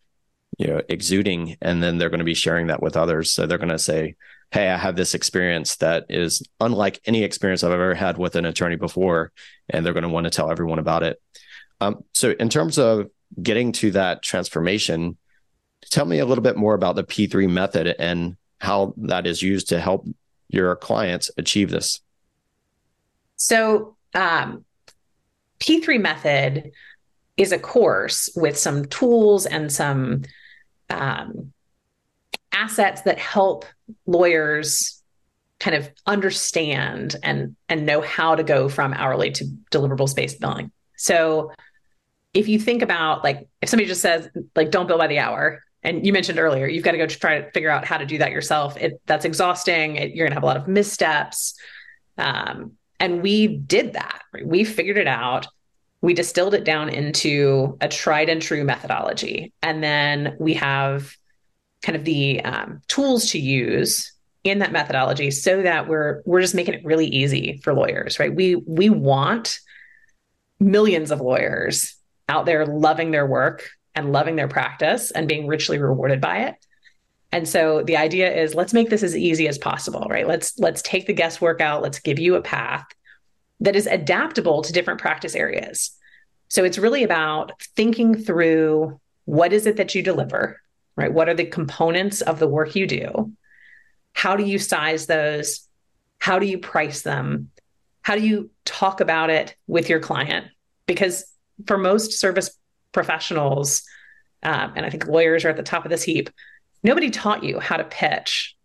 you 0.58 0.68
know 0.68 0.82
exuding 0.90 1.58
and 1.62 1.82
then 1.82 1.98
they're 1.98 2.10
going 2.10 2.20
to 2.20 2.25
be 2.25 2.34
sharing 2.34 2.68
that 2.68 2.82
with 2.82 2.98
others 2.98 3.32
so 3.32 3.46
they're 3.46 3.58
going 3.58 3.70
to 3.70 3.80
say 3.80 4.16
hey 4.51 4.70
i 4.70 4.78
have 4.78 4.96
this 4.96 5.13
experience 5.13 5.78
that 5.78 6.06
is 6.10 6.44
unlike 6.60 7.00
any 7.06 7.24
experience 7.24 7.63
i've 7.63 7.72
ever 7.72 7.96
had 7.96 8.18
with 8.18 8.36
an 8.36 8.46
attorney 8.46 8.75
before 8.75 9.32
and 9.70 9.86
they're 9.86 9.94
going 9.94 10.04
to 10.04 10.10
want 10.10 10.25
to 10.25 10.30
tell 10.30 10.51
everyone 10.51 10.80
about 10.80 11.04
it 11.04 11.22
um, 11.80 12.04
so 12.13 12.32
in 12.32 12.50
terms 12.50 12.78
of 12.78 13.10
getting 13.42 13.72
to 13.72 13.92
that 13.92 14.22
transformation 14.22 15.18
tell 15.90 16.06
me 16.06 16.20
a 16.20 16.25
little 16.25 16.44
bit 16.44 16.58
more 16.58 16.74
about 16.74 16.96
the 16.96 17.04
p3 17.04 17.50
method 17.50 17.96
and 17.98 18.36
how 18.60 18.94
that 18.98 19.25
is 19.25 19.42
used 19.42 19.70
to 19.70 19.80
help 19.80 20.06
your 20.51 20.75
clients 20.75 21.31
achieve 21.38 21.70
this 21.70 22.01
so 23.36 23.96
um, 24.13 24.65
p3 25.60 26.00
method 26.00 26.72
is 27.38 27.51
a 27.51 27.60
course 27.60 28.29
with 28.36 28.58
some 28.58 28.86
tools 28.86 29.46
and 29.46 29.72
some 29.72 30.22
um, 30.89 31.51
assets 32.51 33.01
that 33.01 33.17
help 33.17 33.65
lawyers 34.05 35.01
kind 35.60 35.75
of 35.75 35.89
understand 36.05 37.15
and 37.24 37.55
and 37.70 37.86
know 37.86 38.01
how 38.01 38.36
to 38.36 38.43
go 38.43 38.67
from 38.67 38.93
hourly 38.93 39.31
to 39.31 39.46
deliverables 39.72 40.15
based 40.15 40.39
billing. 40.39 40.72
So 40.98 41.51
if 42.34 42.48
you 42.48 42.60
think 42.60 42.81
about 42.81 43.24
like 43.24 43.48
if 43.62 43.70
somebody 43.70 43.88
just 43.88 44.01
says 44.01 44.27
like 44.55 44.72
don't 44.72 44.88
bill 44.88 44.98
by 44.98 45.08
the 45.08 45.20
hour 45.20 45.62
and 45.84 46.06
you 46.06 46.14
mentioned 46.14 46.40
earlier 46.40 46.68
you've 46.68 46.84
got 46.84 46.92
to 46.92 46.98
go 46.98 47.08
try 47.08 47.42
to 47.42 47.52
figure 47.52 47.70
out 47.70 47.86
how 47.86 47.98
to 47.98 48.06
do 48.06 48.18
that 48.18 48.32
yourself. 48.32 48.78
It 48.78 49.02
that's 49.06 49.26
exhausting. 49.26 49.96
It, 49.96 50.16
you're 50.16 50.26
going 50.26 50.32
to 50.32 50.36
have 50.36 50.44
a 50.44 50.48
lot 50.48 50.58
of 50.58 50.68
missteps. 50.68 51.56
Um, 52.18 52.74
and 53.00 53.24
we 53.24 53.48
did 53.48 53.94
that 53.94 54.22
we 54.44 54.64
figured 54.64 54.98
it 54.98 55.08
out. 55.08 55.48
We 56.02 56.14
distilled 56.14 56.54
it 56.54 56.64
down 56.64 56.90
into 56.90 57.78
a 57.82 57.88
tried 57.88 58.30
and 58.30 58.42
true 58.42 58.64
methodology. 58.64 59.54
And 59.62 59.84
then 59.84 60.36
we 60.40 60.56
have 60.56 61.16
kind 61.84 61.96
of 61.96 62.06
the 62.06 62.42
um, 62.44 62.82
tools 62.88 63.32
to 63.32 63.40
use 63.40 64.12
in 64.44 64.60
that 64.60 64.72
methodology 64.72 65.30
so 65.30 65.62
that 65.62 65.88
we're 65.88 66.22
we're 66.26 66.42
just 66.42 66.56
making 66.56 66.74
it 66.74 66.86
really 66.86 67.06
easy 67.08 67.60
for 67.64 67.74
lawyers, 67.74 68.20
right? 68.20 68.34
We 68.34 68.56
we 68.56 68.90
want 68.90 69.60
millions 70.60 71.12
of 71.12 71.22
lawyers 71.22 71.96
out 72.28 72.46
there 72.46 72.66
loving 72.66 73.12
their 73.12 73.28
work 73.28 73.70
and 73.96 74.12
loving 74.12 74.36
their 74.36 74.48
practice 74.48 75.12
and 75.12 75.28
being 75.28 75.48
richly 75.48 75.78
rewarded 75.78 76.22
by 76.22 76.40
it. 76.40 76.56
And 77.32 77.48
so 77.48 77.82
the 77.84 77.98
idea 77.98 78.34
is 78.34 78.56
let's 78.56 78.74
make 78.74 78.90
this 78.90 79.04
as 79.04 79.16
easy 79.16 79.48
as 79.48 79.58
possible, 79.58 80.06
right? 80.10 80.28
Let's 80.28 80.58
let's 80.60 80.82
take 80.82 81.08
the 81.08 81.14
guesswork 81.14 81.62
out, 81.62 81.82
let's 81.82 82.00
give 82.00 82.20
you 82.20 82.36
a 82.36 82.42
path 82.42 82.86
that 83.62 83.76
is 83.76 83.88
adaptable 83.88 84.64
to 84.64 84.74
different 84.74 85.00
practice 85.00 85.36
areas. 85.36 85.92
So 86.50 86.64
it's 86.64 86.78
really 86.78 87.04
about 87.04 87.54
thinking 87.76 88.16
through 88.16 89.00
what 89.26 89.54
is 89.54 89.66
it 89.66 89.78
that 89.78 89.96
you 89.96 90.04
deliver, 90.04 90.60
right? 90.98 91.14
What 91.14 91.30
are 91.30 91.34
the 91.34 91.46
components 91.46 92.22
of 92.22 92.40
the 92.40 92.48
work 92.48 92.76
you 92.76 92.88
do? 92.88 93.32
How 94.14 94.36
do 94.36 94.44
you 94.44 94.60
size 94.60 95.06
those? 95.06 95.68
How 96.20 96.40
do 96.40 96.46
you 96.46 96.58
price 96.58 97.04
them? 97.04 97.52
How 98.02 98.16
do 98.16 98.26
you 98.26 98.50
talk 98.66 99.00
about 99.00 99.30
it 99.30 99.56
with 99.68 99.90
your 99.90 100.00
client? 100.00 100.48
Because 100.88 101.24
for 101.66 101.78
most 101.78 102.14
service 102.14 102.58
professionals, 102.92 103.84
um, 104.44 104.74
and 104.76 104.86
I 104.86 104.90
think 104.90 105.08
lawyers 105.08 105.46
are 105.46 105.50
at 105.50 105.58
the 105.58 105.64
top 105.64 105.86
of 105.86 105.92
this 105.92 106.04
heap, 106.04 106.30
nobody 106.84 107.10
taught 107.10 107.44
you 107.44 107.60
how 107.60 107.78
to 107.78 107.84
pitch 107.84 108.56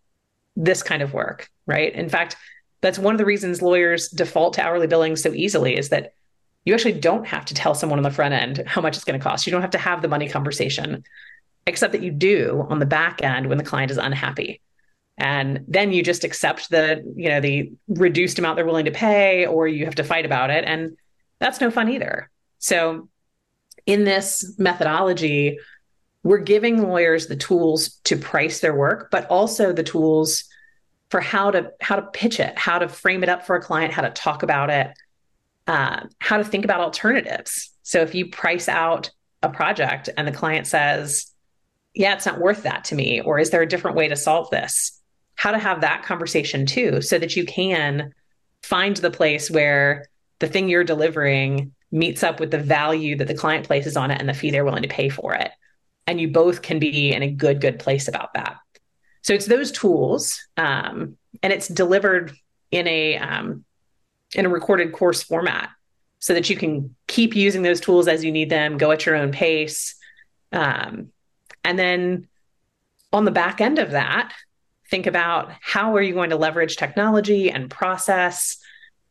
this 0.55 0.81
kind 0.83 1.01
of 1.01 1.13
work, 1.13 1.49
right? 1.65 1.93
In 1.93 2.09
fact, 2.09 2.35
that's 2.81 2.99
one 2.99 3.13
of 3.13 3.17
the 3.17 3.25
reasons 3.25 3.61
lawyers 3.61 4.09
default 4.09 4.53
to 4.55 4.63
hourly 4.63 4.87
billing 4.87 5.15
so 5.15 5.33
easily 5.33 5.77
is 5.77 5.89
that 5.89 6.13
you 6.65 6.73
actually 6.73 6.99
don't 6.99 7.25
have 7.25 7.45
to 7.45 7.53
tell 7.53 7.73
someone 7.73 7.99
on 7.99 8.03
the 8.03 8.11
front 8.11 8.33
end 8.33 8.63
how 8.67 8.81
much 8.81 8.95
it's 8.95 9.05
going 9.05 9.19
to 9.19 9.23
cost. 9.23 9.47
You 9.47 9.51
don't 9.51 9.61
have 9.61 9.71
to 9.71 9.77
have 9.77 10.01
the 10.01 10.07
money 10.07 10.27
conversation, 10.27 11.03
except 11.65 11.93
that 11.93 12.03
you 12.03 12.11
do 12.11 12.65
on 12.69 12.79
the 12.79 12.85
back 12.85 13.21
end 13.23 13.47
when 13.47 13.57
the 13.57 13.63
client 13.63 13.91
is 13.91 13.97
unhappy. 13.97 14.61
And 15.17 15.63
then 15.67 15.91
you 15.91 16.03
just 16.03 16.23
accept 16.23 16.69
the, 16.69 17.03
you 17.15 17.29
know, 17.29 17.39
the 17.39 17.71
reduced 17.87 18.37
amount 18.37 18.57
they're 18.57 18.65
willing 18.65 18.85
to 18.85 18.91
pay, 18.91 19.45
or 19.45 19.67
you 19.67 19.85
have 19.85 19.95
to 19.95 20.03
fight 20.03 20.25
about 20.25 20.49
it. 20.49 20.63
And 20.65 20.97
that's 21.39 21.61
no 21.61 21.71
fun 21.71 21.89
either. 21.89 22.29
So 22.59 23.09
in 23.87 24.03
this 24.03 24.53
methodology, 24.59 25.57
we're 26.21 26.37
giving 26.37 26.83
lawyers 26.83 27.27
the 27.27 27.37
tools 27.37 27.99
to 28.03 28.17
price 28.17 28.59
their 28.59 28.75
work, 28.75 29.09
but 29.09 29.25
also 29.27 29.71
the 29.71 29.81
tools 29.81 30.43
for 31.09 31.21
how 31.21 31.49
to 31.51 31.71
how 31.79 31.95
to 31.95 32.01
pitch 32.01 32.39
it, 32.39 32.57
how 32.59 32.77
to 32.77 32.89
frame 32.89 33.23
it 33.23 33.29
up 33.29 33.45
for 33.45 33.55
a 33.55 33.61
client, 33.61 33.93
how 33.93 34.01
to 34.01 34.09
talk 34.09 34.43
about 34.43 34.69
it, 34.69 34.91
uh, 35.65 36.01
how 36.19 36.37
to 36.37 36.43
think 36.43 36.65
about 36.65 36.81
alternatives. 36.81 37.71
So 37.81 38.01
if 38.01 38.13
you 38.13 38.29
price 38.29 38.67
out 38.67 39.09
a 39.41 39.49
project 39.49 40.09
and 40.17 40.27
the 40.27 40.33
client 40.33 40.67
says, 40.67 41.31
"Yeah, 41.93 42.13
it's 42.13 42.25
not 42.25 42.41
worth 42.41 42.63
that 42.63 42.83
to 42.85 42.95
me," 42.95 43.21
or 43.21 43.39
"Is 43.39 43.51
there 43.51 43.61
a 43.61 43.67
different 43.67 43.95
way 43.95 44.09
to 44.09 44.17
solve 44.17 44.49
this?" 44.49 45.01
How 45.35 45.51
to 45.51 45.59
have 45.59 45.81
that 45.81 46.03
conversation 46.03 46.65
too, 46.65 47.01
so 47.01 47.17
that 47.19 47.37
you 47.37 47.45
can 47.45 48.13
find 48.63 48.97
the 48.97 49.11
place 49.11 49.49
where 49.49 50.07
the 50.39 50.47
thing 50.47 50.67
you're 50.67 50.83
delivering 50.83 51.73
meets 51.97 52.23
up 52.23 52.39
with 52.39 52.51
the 52.51 52.57
value 52.57 53.15
that 53.17 53.27
the 53.27 53.33
client 53.33 53.65
places 53.65 53.97
on 53.97 54.11
it 54.11 54.19
and 54.19 54.29
the 54.29 54.33
fee 54.33 54.51
they're 54.51 54.65
willing 54.65 54.83
to 54.83 54.89
pay 54.89 55.09
for 55.09 55.33
it. 55.33 55.51
And 56.05 56.21
you 56.21 56.29
both 56.29 56.61
can 56.61 56.79
be 56.79 57.11
in 57.11 57.21
a 57.21 57.29
good, 57.29 57.59
good 57.59 57.79
place 57.79 58.07
about 58.07 58.33
that. 58.33 58.57
So 59.23 59.33
it's 59.33 59.45
those 59.45 59.71
tools, 59.71 60.41
um, 60.55 61.17
and 61.43 61.51
it's 61.51 61.67
delivered 61.67 62.31
in 62.71 62.87
a 62.87 63.17
um, 63.17 63.65
in 64.33 64.45
a 64.45 64.49
recorded 64.49 64.93
course 64.93 65.21
format, 65.23 65.69
so 66.19 66.33
that 66.33 66.49
you 66.49 66.55
can 66.55 66.95
keep 67.07 67.35
using 67.35 67.61
those 67.61 67.81
tools 67.81 68.07
as 68.07 68.23
you 68.23 68.31
need 68.31 68.49
them, 68.49 68.77
go 68.77 68.91
at 68.91 69.05
your 69.05 69.15
own 69.15 69.31
pace, 69.31 69.95
um, 70.53 71.11
and 71.65 71.77
then 71.77 72.27
on 73.11 73.25
the 73.25 73.31
back 73.31 73.59
end 73.59 73.79
of 73.79 73.91
that, 73.91 74.33
think 74.89 75.07
about 75.07 75.51
how 75.59 75.95
are 75.95 76.01
you 76.01 76.13
going 76.13 76.29
to 76.29 76.37
leverage 76.37 76.77
technology 76.77 77.51
and 77.51 77.69
process 77.69 78.57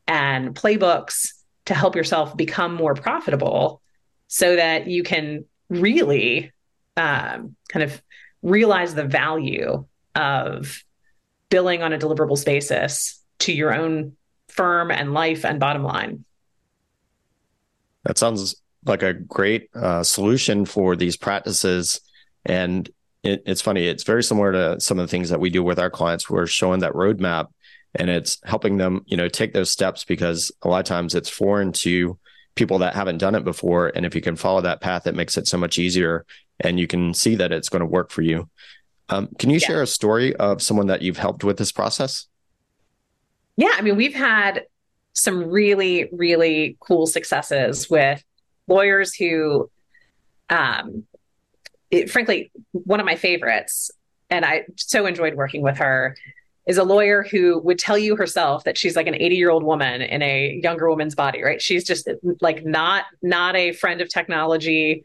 and 0.07 0.55
playbooks 0.55 1.33
to 1.67 1.75
help 1.75 1.95
yourself 1.95 2.37
become 2.37 2.75
more 2.75 2.95
profitable, 2.95 3.83
so 4.29 4.57
that 4.57 4.89
you 4.89 5.03
can 5.03 5.45
really 5.69 6.53
um, 6.97 7.55
kind 7.69 7.83
of 7.83 8.03
realize 8.43 8.95
the 8.95 9.05
value 9.05 9.85
of 10.15 10.83
billing 11.51 11.83
on 11.83 11.93
a 11.93 11.99
deliverables 11.99 12.45
basis 12.45 13.23
to 13.39 13.53
your 13.53 13.75
own 13.75 14.17
firm 14.49 14.91
and 14.91 15.13
life 15.13 15.45
and 15.45 15.61
bottom 15.61 15.83
line. 15.83 16.25
That 18.05 18.19
sounds 18.19 18.57
like 18.85 19.03
a 19.03 19.13
great 19.13 19.69
uh, 19.75 20.03
solution 20.03 20.65
for 20.65 20.97
these 20.97 21.17
practices. 21.17 22.01
And 22.45 22.89
it, 23.23 23.43
it's 23.47 23.61
funny, 23.61 23.87
it's 23.87 24.05
very 24.05 24.23
similar 24.23 24.53
to 24.53 24.81
some 24.81 24.99
of 24.99 25.05
the 25.05 25.11
things 25.11 25.31
that 25.31 25.41
we 25.41 25.51
do 25.51 25.63
with 25.63 25.79
our 25.79 25.91
clients. 25.91 26.31
We're 26.31 26.47
showing 26.47 26.81
that 26.81 26.93
roadmap 26.93 27.47
and 27.97 28.11
it's 28.11 28.39
helping 28.45 28.77
them, 28.77 29.03
you 29.07 29.17
know, 29.17 29.29
take 29.29 29.53
those 29.53 29.71
steps 29.71 30.05
because 30.05 30.53
a 30.63 30.69
lot 30.69 30.79
of 30.79 30.85
times 30.85 31.15
it's 31.15 31.29
foreign 31.29 31.73
to 31.73 32.19
people 32.55 32.79
that 32.79 32.95
haven't 32.95 33.19
done 33.19 33.35
it 33.35 33.45
before. 33.45 33.93
And 33.95 34.07
if 34.07 34.15
you 34.15 34.21
can 34.21 34.37
follow 34.37 34.61
that 34.63 34.81
path, 34.81 35.07
it 35.07 35.15
makes 35.15 35.37
it 35.37 35.47
so 35.47 35.59
much 35.59 35.79
easier 35.79 36.25
and 36.61 36.81
you 36.81 36.87
can 36.87 37.13
see 37.15 37.35
that 37.37 37.53
it's 37.53 37.69
going 37.69 37.81
to 37.81 37.87
work 37.87 38.11
for 38.11 38.23
you. 38.23 38.49
Um, 39.09 39.29
can 39.39 39.51
you 39.51 39.59
yeah. 39.59 39.67
share 39.67 39.83
a 39.83 39.87
story 39.87 40.35
of 40.37 40.63
someone 40.63 40.87
that 40.89 41.03
you've 41.03 41.19
helped 41.19 41.45
with 41.45 41.59
this 41.59 41.73
process? 41.73 42.27
Yeah, 43.57 43.73
I 43.75 43.83
mean, 43.83 43.97
we've 43.97 44.15
had 44.15 44.65
some 45.13 45.45
really, 45.51 46.09
really 46.13 46.77
cool 46.81 47.07
successes 47.07 47.89
with 47.89 48.23
lawyers 48.67 49.15
who, 49.15 49.71
um, 50.51 51.05
it, 51.91 52.11
frankly, 52.11 52.51
one 52.73 53.01
of 53.01 53.07
my 53.07 53.17
favorites, 53.17 53.91
and 54.29 54.45
I 54.45 54.67
so 54.77 55.07
enjoyed 55.07 55.35
working 55.35 55.63
with 55.63 55.79
her, 55.79 56.17
is 56.67 56.79
a 56.79 56.85
lawyer 56.85 57.23
who 57.23 57.61
would 57.61 57.79
tell 57.79 57.97
you 57.97 58.17
herself 58.17 58.65
that 58.65 58.77
she's 58.77 58.97
like 58.97 59.07
an 59.07 59.15
80 59.15 59.37
year 59.37 59.51
old 59.51 59.63
woman 59.63 60.03
in 60.03 60.23
a 60.23 60.61
younger 60.63 60.89
woman's 60.89 61.15
body, 61.15 61.43
right? 61.43 61.63
She's 61.63 61.85
just 61.85 62.09
like 62.41 62.65
not 62.65 63.05
not 63.23 63.55
a 63.57 63.73
friend 63.73 64.01
of 64.01 64.09
technology 64.09 65.03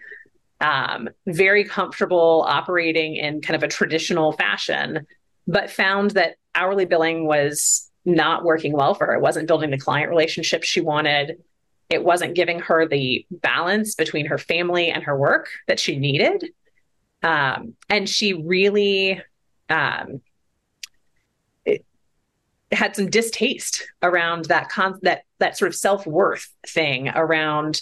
um, 0.61 1.09
very 1.25 1.63
comfortable 1.63 2.45
operating 2.47 3.15
in 3.15 3.41
kind 3.41 3.55
of 3.55 3.63
a 3.63 3.67
traditional 3.67 4.31
fashion, 4.31 5.07
but 5.47 5.71
found 5.71 6.11
that 6.11 6.35
hourly 6.53 6.85
billing 6.85 7.25
was 7.25 7.89
not 8.05 8.43
working 8.43 8.71
well 8.71 8.93
for 8.93 9.07
her. 9.07 9.15
It 9.15 9.21
wasn't 9.21 9.47
building 9.47 9.71
the 9.71 9.77
client 9.77 10.09
relationship 10.09 10.63
she 10.63 10.79
wanted. 10.79 11.41
It 11.89 12.03
wasn't 12.03 12.35
giving 12.35 12.59
her 12.59 12.87
the 12.87 13.25
balance 13.31 13.95
between 13.95 14.27
her 14.27 14.37
family 14.37 14.89
and 14.89 15.03
her 15.03 15.17
work 15.17 15.49
that 15.67 15.79
she 15.79 15.97
needed. 15.97 16.49
Um, 17.23 17.73
and 17.89 18.07
she 18.07 18.33
really 18.33 19.21
um, 19.69 20.21
had 22.71 22.95
some 22.95 23.09
distaste 23.09 23.85
around 24.01 24.45
that 24.45 24.69
con- 24.69 24.99
that 25.01 25.23
that 25.39 25.57
sort 25.57 25.69
of 25.69 25.75
self 25.75 26.05
worth 26.05 26.47
thing 26.67 27.09
around. 27.09 27.81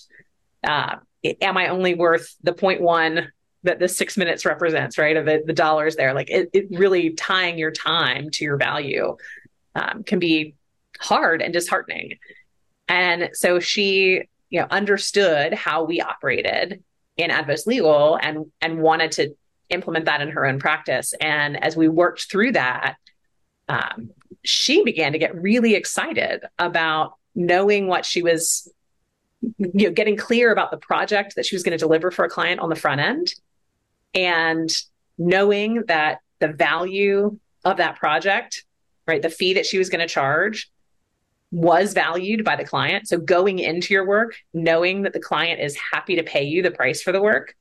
Uh, 0.63 0.97
am 1.41 1.57
I 1.57 1.67
only 1.67 1.95
worth 1.95 2.35
the 2.43 2.53
point 2.53 2.81
one 2.81 3.31
that 3.63 3.79
the 3.79 3.87
six 3.87 4.17
minutes 4.17 4.45
represents, 4.45 4.97
right? 4.97 5.17
Of 5.17 5.25
the, 5.25 5.43
the 5.45 5.53
dollars 5.53 5.95
there, 5.95 6.13
like 6.13 6.29
it, 6.29 6.49
it 6.53 6.67
really 6.71 7.11
tying 7.11 7.57
your 7.57 7.71
time 7.71 8.29
to 8.31 8.45
your 8.45 8.57
value 8.57 9.17
um, 9.75 10.03
can 10.03 10.19
be 10.19 10.55
hard 10.99 11.41
and 11.41 11.53
disheartening. 11.53 12.17
And 12.87 13.29
so 13.33 13.59
she, 13.59 14.23
you 14.49 14.61
know, 14.61 14.67
understood 14.69 15.53
how 15.53 15.83
we 15.83 16.01
operated 16.01 16.83
in 17.17 17.31
Advos 17.31 17.67
Legal 17.67 18.17
and 18.21 18.45
and 18.61 18.81
wanted 18.81 19.11
to 19.13 19.35
implement 19.69 20.05
that 20.05 20.21
in 20.21 20.29
her 20.29 20.45
own 20.45 20.59
practice. 20.59 21.13
And 21.21 21.61
as 21.63 21.75
we 21.75 21.87
worked 21.87 22.31
through 22.31 22.53
that, 22.53 22.95
um, 23.69 24.09
she 24.43 24.83
began 24.83 25.13
to 25.13 25.17
get 25.17 25.41
really 25.41 25.75
excited 25.75 26.43
about 26.57 27.13
knowing 27.35 27.87
what 27.87 28.05
she 28.05 28.21
was, 28.21 28.69
you 29.41 29.87
know, 29.87 29.91
getting 29.91 30.17
clear 30.17 30.51
about 30.51 30.71
the 30.71 30.77
project 30.77 31.35
that 31.35 31.45
she 31.45 31.55
was 31.55 31.63
going 31.63 31.71
to 31.71 31.77
deliver 31.77 32.11
for 32.11 32.25
a 32.25 32.29
client 32.29 32.59
on 32.59 32.69
the 32.69 32.75
front 32.75 32.99
end, 32.99 33.33
and 34.13 34.69
knowing 35.17 35.83
that 35.87 36.19
the 36.39 36.47
value 36.47 37.37
of 37.63 37.77
that 37.77 37.95
project, 37.97 38.65
right, 39.07 39.21
the 39.21 39.29
fee 39.29 39.53
that 39.53 39.65
she 39.65 39.77
was 39.77 39.89
going 39.89 40.05
to 40.05 40.13
charge 40.13 40.71
was 41.51 41.93
valued 41.93 42.43
by 42.43 42.55
the 42.55 42.63
client. 42.63 43.07
So 43.07 43.17
going 43.17 43.59
into 43.59 43.93
your 43.93 44.05
work, 44.05 44.35
knowing 44.53 45.03
that 45.03 45.13
the 45.13 45.19
client 45.19 45.59
is 45.59 45.77
happy 45.93 46.15
to 46.15 46.23
pay 46.23 46.43
you 46.43 46.61
the 46.61 46.71
price 46.71 47.01
for 47.01 47.11
the 47.11 47.21
work, 47.21 47.55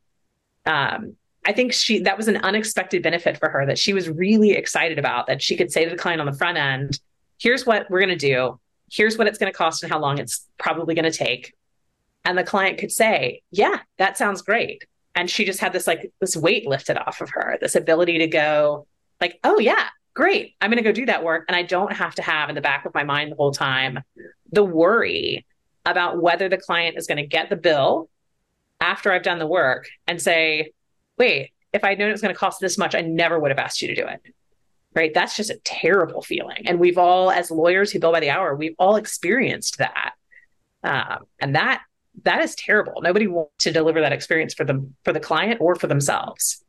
um, 0.67 1.17
I 1.49 1.53
think 1.53 1.73
she 1.73 2.01
that 2.01 2.19
was 2.19 2.29
an 2.29 2.37
unexpected 2.37 3.03
benefit 3.03 3.39
for 3.39 3.49
her 3.49 3.65
that 3.65 3.79
she 3.79 3.95
was 3.95 4.07
really 4.07 4.51
excited 4.51 4.99
about 4.99 5.27
that 5.29 5.41
she 5.41 5.57
could 5.57 5.73
say 5.73 5.85
to 5.85 5.91
the 5.91 5.97
client 5.97 6.21
on 6.21 6.27
the 6.27 6.35
front 6.35 6.59
end, 6.59 7.01
here's 7.39 7.65
what 7.65 7.91
we're 7.91 8.01
going 8.01 8.11
to 8.11 8.17
do. 8.17 8.61
Here's 8.93 9.17
what 9.17 9.27
it's 9.27 9.39
going 9.39 9.51
to 9.51 9.57
cost 9.57 9.83
and 9.83 9.91
how 9.91 9.99
long 9.99 10.19
it's 10.19 10.47
probably 10.59 10.95
going 10.95 11.11
to 11.11 11.19
take. 11.19 11.55
And 12.27 12.37
the 12.37 12.45
client 12.45 12.77
could 12.79 12.93
say, 12.93 13.41
yeah, 13.51 13.79
that 13.97 14.19
sounds 14.19 14.43
great. 14.43 14.85
And 15.15 15.31
she 15.31 15.47
just 15.47 15.59
had 15.59 15.73
this 15.73 15.87
like 15.87 16.13
this 16.21 16.37
weight 16.37 16.67
lifted 16.67 16.99
off 16.99 17.23
of 17.23 17.31
her, 17.31 17.57
this 17.63 17.75
ability 17.75 18.19
to 18.19 18.27
go 18.27 18.87
like, 19.19 19.41
oh 19.43 19.59
yeah, 19.59 19.89
great. 20.13 20.55
I'm 20.61 20.69
going 20.69 20.83
to 20.83 20.89
go 20.89 20.93
do 20.93 21.07
that 21.07 21.25
work 21.25 21.47
and 21.49 21.57
I 21.57 21.63
don't 21.63 21.95
have 21.95 22.15
to 22.17 22.23
have 22.23 22.51
in 22.51 22.57
the 22.57 22.61
back 22.61 22.85
of 22.85 22.93
my 22.93 23.05
mind 23.05 23.33
the 23.33 23.37
whole 23.37 23.53
time 23.53 24.01
the 24.53 24.65
worry 24.65 25.47
about 25.87 26.21
whether 26.21 26.51
the 26.51 26.59
client 26.59 26.99
is 26.99 27.07
going 27.07 27.17
to 27.17 27.27
get 27.27 27.49
the 27.49 27.57
bill 27.57 28.11
after 28.83 29.11
I've 29.11 29.23
done 29.23 29.39
the 29.39 29.47
work 29.47 29.89
and 30.07 30.21
say, 30.21 30.73
wait, 31.19 31.53
if 31.73 31.85
I'd 31.85 31.99
known 31.99 32.09
it 32.09 32.13
was 32.13 32.23
going 32.23 32.35
to 32.35 32.39
cost 32.39 32.61
this 32.61 32.79
much, 32.79 32.95
I 32.95 33.01
never 33.03 33.39
would 33.39 33.51
have 33.51 33.59
asked 33.59 33.83
you 33.83 33.89
to 33.89 33.95
do 33.95 34.07
it. 34.07 34.21
Right. 34.95 35.13
That's 35.13 35.37
just 35.37 35.51
a 35.51 35.61
terrible 35.65 36.23
feeling. 36.23 36.67
And 36.67 36.81
we've 36.81 36.99
all, 36.99 37.31
as 37.31 37.51
lawyers 37.51 37.93
who 37.93 38.01
bill 38.01 38.11
by 38.11 38.21
the 38.21 38.31
hour, 38.31 38.57
we've 38.57 38.75
all 38.79 38.97
experienced 38.97 39.79
that. 39.79 40.13
Um, 40.83 41.27
and 41.41 41.55
that 41.55 41.83
that 42.25 42.43
is 42.43 42.55
terrible. 42.55 43.01
Nobody 43.01 43.27
wants 43.27 43.65
to 43.65 43.73
deliver 43.73 44.01
that 44.01 44.13
experience 44.13 44.55
for 44.55 44.65
them 44.65 44.97
for 45.05 45.13
the 45.13 45.21
client 45.21 45.61
or 45.61 45.75
for 45.77 45.87
themselves. 45.87 46.65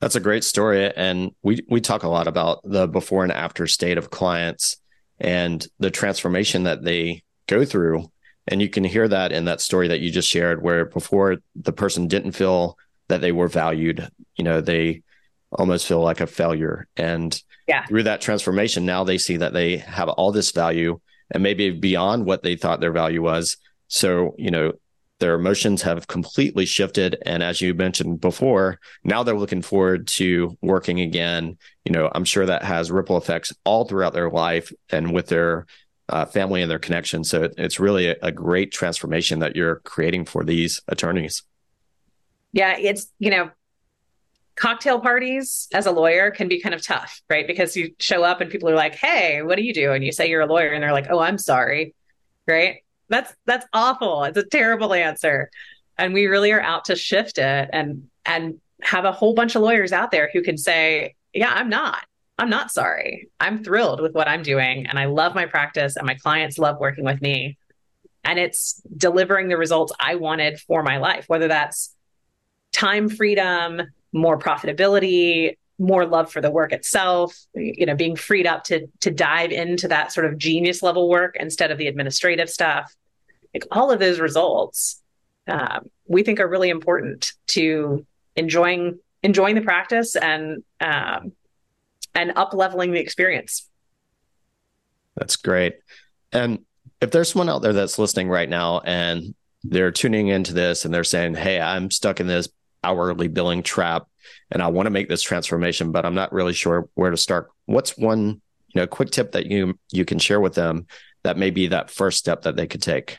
That's 0.00 0.16
a 0.16 0.20
great 0.20 0.44
story. 0.44 0.92
And 0.94 1.32
we 1.42 1.64
we 1.68 1.80
talk 1.80 2.02
a 2.02 2.08
lot 2.08 2.26
about 2.26 2.60
the 2.64 2.86
before 2.86 3.22
and 3.22 3.32
after 3.32 3.66
state 3.66 3.98
of 3.98 4.10
clients 4.10 4.76
and 5.18 5.66
the 5.78 5.90
transformation 5.90 6.64
that 6.64 6.84
they 6.84 7.22
go 7.46 7.64
through 7.64 8.10
and 8.48 8.60
you 8.60 8.68
can 8.68 8.84
hear 8.84 9.06
that 9.06 9.32
in 9.32 9.44
that 9.44 9.60
story 9.60 9.88
that 9.88 10.00
you 10.00 10.10
just 10.10 10.28
shared, 10.28 10.62
where 10.62 10.86
before 10.86 11.36
the 11.54 11.72
person 11.72 12.08
didn't 12.08 12.32
feel 12.32 12.76
that 13.08 13.20
they 13.20 13.32
were 13.32 13.48
valued, 13.48 14.08
you 14.36 14.44
know, 14.44 14.60
they 14.60 15.02
almost 15.52 15.86
feel 15.86 16.00
like 16.00 16.20
a 16.20 16.26
failure. 16.26 16.86
And 16.96 17.40
yeah. 17.66 17.86
through 17.86 18.04
that 18.04 18.20
transformation, 18.20 18.84
now 18.84 19.04
they 19.04 19.18
see 19.18 19.36
that 19.38 19.52
they 19.52 19.78
have 19.78 20.08
all 20.08 20.32
this 20.32 20.52
value 20.52 21.00
and 21.30 21.42
maybe 21.42 21.70
beyond 21.70 22.24
what 22.24 22.42
they 22.42 22.56
thought 22.56 22.80
their 22.80 22.92
value 22.92 23.22
was. 23.22 23.56
So, 23.88 24.34
you 24.38 24.50
know, 24.50 24.72
their 25.20 25.34
emotions 25.34 25.82
have 25.82 26.06
completely 26.06 26.64
shifted. 26.64 27.16
And 27.26 27.42
as 27.42 27.60
you 27.60 27.74
mentioned 27.74 28.20
before, 28.20 28.78
now 29.04 29.22
they're 29.22 29.36
looking 29.36 29.62
forward 29.62 30.06
to 30.08 30.56
working 30.62 31.00
again. 31.00 31.58
You 31.84 31.92
know, 31.92 32.10
I'm 32.14 32.24
sure 32.24 32.46
that 32.46 32.62
has 32.62 32.90
ripple 32.90 33.16
effects 33.16 33.52
all 33.64 33.84
throughout 33.84 34.12
their 34.12 34.30
life 34.30 34.72
and 34.90 35.12
with 35.12 35.26
their 35.26 35.66
uh, 36.08 36.24
family 36.24 36.62
and 36.62 36.70
their 36.70 36.78
connection. 36.78 37.24
So 37.24 37.50
it's 37.56 37.78
really 37.78 38.08
a, 38.08 38.16
a 38.22 38.32
great 38.32 38.72
transformation 38.72 39.40
that 39.40 39.56
you're 39.56 39.76
creating 39.76 40.24
for 40.24 40.44
these 40.44 40.80
attorneys. 40.88 41.42
Yeah, 42.52 42.76
it's, 42.78 43.12
you 43.18 43.30
know, 43.30 43.50
cocktail 44.58 45.00
parties 45.00 45.68
as 45.72 45.86
a 45.86 45.92
lawyer 45.92 46.30
can 46.30 46.48
be 46.48 46.60
kind 46.60 46.74
of 46.74 46.82
tough, 46.84 47.22
right? 47.30 47.46
Because 47.46 47.76
you 47.76 47.94
show 48.00 48.24
up 48.24 48.40
and 48.40 48.50
people 48.50 48.68
are 48.68 48.74
like, 48.74 48.94
"Hey, 48.94 49.42
what 49.42 49.56
do 49.56 49.62
you 49.62 49.72
do?" 49.72 49.92
and 49.92 50.04
you 50.04 50.12
say 50.12 50.28
you're 50.28 50.40
a 50.40 50.46
lawyer 50.46 50.72
and 50.72 50.82
they're 50.82 50.92
like, 50.92 51.06
"Oh, 51.10 51.20
I'm 51.20 51.38
sorry." 51.38 51.94
Right? 52.46 52.78
That's 53.08 53.32
that's 53.46 53.66
awful. 53.72 54.24
It's 54.24 54.36
a 54.36 54.44
terrible 54.44 54.92
answer. 54.94 55.50
And 55.96 56.12
we 56.14 56.26
really 56.26 56.52
are 56.52 56.60
out 56.60 56.86
to 56.86 56.96
shift 56.96 57.38
it 57.38 57.70
and 57.72 58.08
and 58.26 58.60
have 58.82 59.04
a 59.04 59.12
whole 59.12 59.34
bunch 59.34 59.54
of 59.54 59.62
lawyers 59.62 59.92
out 59.92 60.10
there 60.10 60.28
who 60.32 60.42
can 60.42 60.58
say, 60.58 61.14
"Yeah, 61.32 61.52
I'm 61.54 61.68
not. 61.68 62.04
I'm 62.38 62.50
not 62.50 62.70
sorry. 62.70 63.28
I'm 63.40 63.64
thrilled 63.64 64.00
with 64.00 64.14
what 64.14 64.28
I'm 64.28 64.42
doing 64.42 64.86
and 64.86 64.98
I 64.98 65.06
love 65.06 65.34
my 65.34 65.46
practice 65.46 65.96
and 65.96 66.06
my 66.06 66.14
clients 66.14 66.58
love 66.58 66.78
working 66.78 67.04
with 67.04 67.20
me. 67.20 67.58
And 68.24 68.38
it's 68.38 68.80
delivering 68.96 69.48
the 69.48 69.56
results 69.56 69.92
I 69.98 70.14
wanted 70.14 70.60
for 70.60 70.82
my 70.82 70.98
life, 70.98 71.24
whether 71.28 71.48
that's 71.48 71.94
time 72.72 73.08
freedom, 73.08 73.82
more 74.12 74.38
profitability, 74.38 75.56
more 75.78 76.06
love 76.06 76.30
for 76.30 76.40
the 76.40 76.50
work 76.50 76.72
itself, 76.72 77.36
you 77.54 77.86
know, 77.86 77.94
being 77.94 78.16
freed 78.16 78.46
up 78.46 78.64
to 78.64 78.88
to 79.00 79.10
dive 79.10 79.50
into 79.50 79.88
that 79.88 80.12
sort 80.12 80.26
of 80.26 80.36
genius 80.36 80.82
level 80.82 81.08
work 81.08 81.36
instead 81.38 81.70
of 81.70 81.78
the 81.78 81.86
administrative 81.86 82.50
stuff. 82.50 82.94
Like 83.54 83.64
all 83.70 83.90
of 83.90 83.98
those 83.98 84.20
results, 84.20 85.00
um, 85.46 85.88
we 86.06 86.22
think 86.22 86.40
are 86.40 86.48
really 86.48 86.68
important 86.68 87.32
to 87.48 88.04
enjoying 88.36 88.98
enjoying 89.22 89.54
the 89.54 89.62
practice 89.62 90.16
and 90.16 90.62
um, 90.80 91.32
and 92.14 92.32
up 92.36 92.54
leveling 92.54 92.92
the 92.92 93.00
experience. 93.00 93.68
That's 95.16 95.36
great. 95.36 95.76
And 96.32 96.60
if 97.00 97.10
there's 97.10 97.32
someone 97.32 97.48
out 97.48 97.62
there 97.62 97.72
that's 97.72 97.98
listening 97.98 98.28
right 98.28 98.48
now 98.48 98.80
and 98.80 99.34
they're 99.64 99.90
tuning 99.90 100.28
into 100.28 100.52
this 100.52 100.84
and 100.84 100.92
they're 100.92 101.04
saying, 101.04 101.34
Hey, 101.34 101.60
I'm 101.60 101.90
stuck 101.90 102.20
in 102.20 102.26
this 102.26 102.48
hourly 102.84 103.28
billing 103.28 103.62
trap 103.62 104.06
and 104.50 104.62
I 104.62 104.68
want 104.68 104.86
to 104.86 104.90
make 104.90 105.08
this 105.08 105.22
transformation, 105.22 105.92
but 105.92 106.06
I'm 106.06 106.14
not 106.14 106.32
really 106.32 106.52
sure 106.52 106.88
where 106.94 107.10
to 107.10 107.16
start. 107.16 107.50
What's 107.66 107.96
one, 107.98 108.40
you 108.68 108.80
know, 108.80 108.86
quick 108.86 109.10
tip 109.10 109.32
that 109.32 109.46
you 109.46 109.78
you 109.90 110.04
can 110.04 110.18
share 110.18 110.40
with 110.40 110.54
them 110.54 110.86
that 111.22 111.36
may 111.36 111.50
be 111.50 111.68
that 111.68 111.90
first 111.90 112.18
step 112.18 112.42
that 112.42 112.56
they 112.56 112.66
could 112.66 112.82
take? 112.82 113.18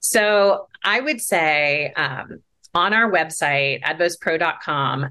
So 0.00 0.68
I 0.84 1.00
would 1.00 1.20
say 1.20 1.92
um, 1.96 2.42
on 2.74 2.92
our 2.92 3.10
website, 3.10 3.82
advospro.com, 3.82 5.10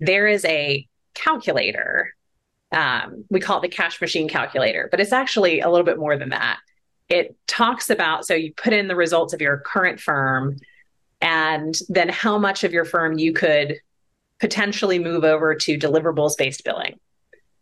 there 0.00 0.26
is 0.26 0.44
a 0.44 0.86
calculator. 1.14 2.14
Um, 2.72 3.24
we 3.30 3.40
call 3.40 3.58
it 3.58 3.62
the 3.62 3.68
cash 3.68 4.00
machine 4.00 4.28
calculator, 4.28 4.88
but 4.90 5.00
it's 5.00 5.12
actually 5.12 5.60
a 5.60 5.70
little 5.70 5.84
bit 5.84 5.98
more 5.98 6.16
than 6.16 6.30
that. 6.30 6.58
It 7.08 7.36
talks 7.46 7.90
about 7.90 8.26
so 8.26 8.34
you 8.34 8.52
put 8.54 8.72
in 8.72 8.88
the 8.88 8.96
results 8.96 9.32
of 9.32 9.40
your 9.40 9.58
current 9.58 10.00
firm 10.00 10.56
and 11.20 11.74
then 11.88 12.08
how 12.08 12.38
much 12.38 12.64
of 12.64 12.72
your 12.72 12.84
firm 12.84 13.18
you 13.18 13.32
could 13.32 13.76
potentially 14.40 14.98
move 14.98 15.24
over 15.24 15.54
to 15.54 15.78
deliverables 15.78 16.36
based 16.36 16.64
billing. 16.64 16.98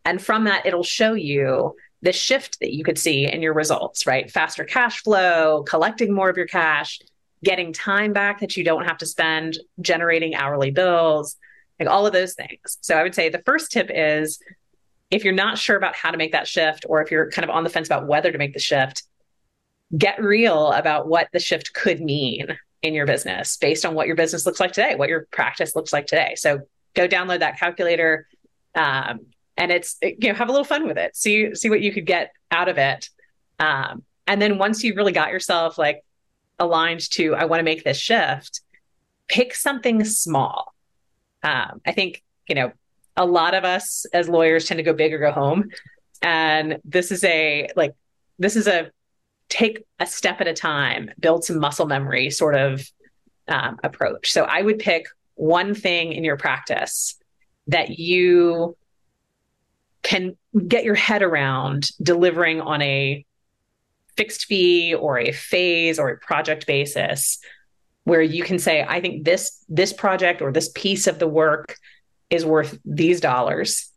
And 0.04 0.20
from 0.20 0.44
that, 0.44 0.66
it'll 0.66 0.82
show 0.82 1.14
you 1.14 1.76
the 2.02 2.12
shift 2.12 2.58
that 2.60 2.74
you 2.74 2.82
could 2.82 2.98
see 2.98 3.26
in 3.26 3.42
your 3.42 3.54
results, 3.54 4.06
right? 4.06 4.30
Faster 4.30 4.64
cash 4.64 5.02
flow, 5.02 5.62
collecting 5.62 6.12
more 6.12 6.28
of 6.28 6.36
your 6.36 6.46
cash, 6.46 7.00
getting 7.44 7.72
time 7.72 8.12
back 8.12 8.40
that 8.40 8.56
you 8.56 8.64
don't 8.64 8.84
have 8.84 8.98
to 8.98 9.06
spend 9.06 9.58
generating 9.80 10.34
hourly 10.34 10.70
bills, 10.70 11.36
like 11.84 11.92
all 11.92 12.06
of 12.06 12.12
those 12.12 12.34
things. 12.34 12.78
So 12.80 12.96
I 12.96 13.02
would 13.02 13.14
say 13.14 13.28
the 13.28 13.42
first 13.44 13.72
tip 13.72 13.90
is 13.92 14.38
if 15.10 15.24
you're 15.24 15.32
not 15.32 15.58
sure 15.58 15.76
about 15.76 15.94
how 15.94 16.10
to 16.10 16.16
make 16.16 16.32
that 16.32 16.48
shift, 16.48 16.86
or 16.88 17.02
if 17.02 17.10
you're 17.10 17.30
kind 17.30 17.44
of 17.44 17.50
on 17.50 17.64
the 17.64 17.70
fence 17.70 17.88
about 17.88 18.06
whether 18.06 18.32
to 18.32 18.38
make 18.38 18.54
the 18.54 18.60
shift, 18.60 19.02
get 19.96 20.22
real 20.22 20.72
about 20.72 21.06
what 21.06 21.28
the 21.32 21.38
shift 21.38 21.74
could 21.74 22.00
mean 22.00 22.58
in 22.82 22.94
your 22.94 23.06
business 23.06 23.56
based 23.58 23.84
on 23.84 23.94
what 23.94 24.06
your 24.06 24.16
business 24.16 24.46
looks 24.46 24.58
like 24.58 24.72
today, 24.72 24.94
what 24.94 25.08
your 25.08 25.26
practice 25.30 25.76
looks 25.76 25.92
like 25.92 26.06
today. 26.06 26.34
So 26.36 26.60
go 26.94 27.06
download 27.06 27.40
that 27.40 27.58
calculator. 27.58 28.26
Um, 28.74 29.26
and 29.58 29.70
it's 29.70 29.98
you 30.00 30.28
know 30.28 30.34
have 30.34 30.48
a 30.48 30.50
little 30.50 30.64
fun 30.64 30.86
with 30.86 30.96
it 30.96 31.14
see 31.14 31.54
see 31.54 31.68
what 31.68 31.82
you 31.82 31.92
could 31.92 32.06
get 32.06 32.32
out 32.50 32.70
of 32.70 32.78
it 32.78 33.10
um, 33.58 34.02
and 34.26 34.40
then 34.40 34.56
once 34.56 34.82
you've 34.82 34.96
really 34.96 35.12
got 35.12 35.30
yourself 35.30 35.76
like 35.76 36.02
aligned 36.58 37.00
to 37.10 37.34
i 37.34 37.44
want 37.44 37.60
to 37.60 37.64
make 37.64 37.84
this 37.84 37.98
shift 37.98 38.62
pick 39.32 39.54
something 39.54 40.04
small. 40.04 40.71
Um, 41.42 41.80
I 41.86 41.92
think, 41.92 42.22
you 42.48 42.54
know, 42.54 42.72
a 43.16 43.26
lot 43.26 43.54
of 43.54 43.64
us 43.64 44.06
as 44.12 44.28
lawyers 44.28 44.66
tend 44.66 44.78
to 44.78 44.84
go 44.84 44.92
big 44.92 45.12
or 45.12 45.18
go 45.18 45.32
home. 45.32 45.70
And 46.22 46.78
this 46.84 47.10
is 47.10 47.24
a 47.24 47.68
like, 47.76 47.94
this 48.38 48.56
is 48.56 48.66
a 48.66 48.90
take 49.48 49.84
a 50.00 50.06
step 50.06 50.40
at 50.40 50.46
a 50.46 50.54
time, 50.54 51.10
build 51.20 51.44
some 51.44 51.58
muscle 51.58 51.86
memory 51.86 52.30
sort 52.30 52.54
of 52.54 52.88
um, 53.48 53.78
approach. 53.82 54.32
So 54.32 54.44
I 54.44 54.62
would 54.62 54.78
pick 54.78 55.06
one 55.34 55.74
thing 55.74 56.12
in 56.12 56.24
your 56.24 56.36
practice 56.36 57.16
that 57.66 57.98
you 57.98 58.76
can 60.02 60.36
get 60.66 60.84
your 60.84 60.94
head 60.94 61.22
around 61.22 61.90
delivering 62.02 62.60
on 62.60 62.82
a 62.82 63.24
fixed 64.16 64.46
fee 64.46 64.94
or 64.94 65.18
a 65.18 65.32
phase 65.32 65.98
or 65.98 66.10
a 66.10 66.18
project 66.18 66.66
basis 66.66 67.38
where 68.04 68.22
you 68.22 68.42
can 68.42 68.58
say 68.58 68.84
i 68.88 69.00
think 69.00 69.24
this 69.24 69.64
this 69.68 69.92
project 69.92 70.42
or 70.42 70.52
this 70.52 70.70
piece 70.74 71.06
of 71.06 71.18
the 71.18 71.28
work 71.28 71.76
is 72.32 72.46
worth 72.46 72.78
these 72.84 73.20
dollars. 73.20 73.90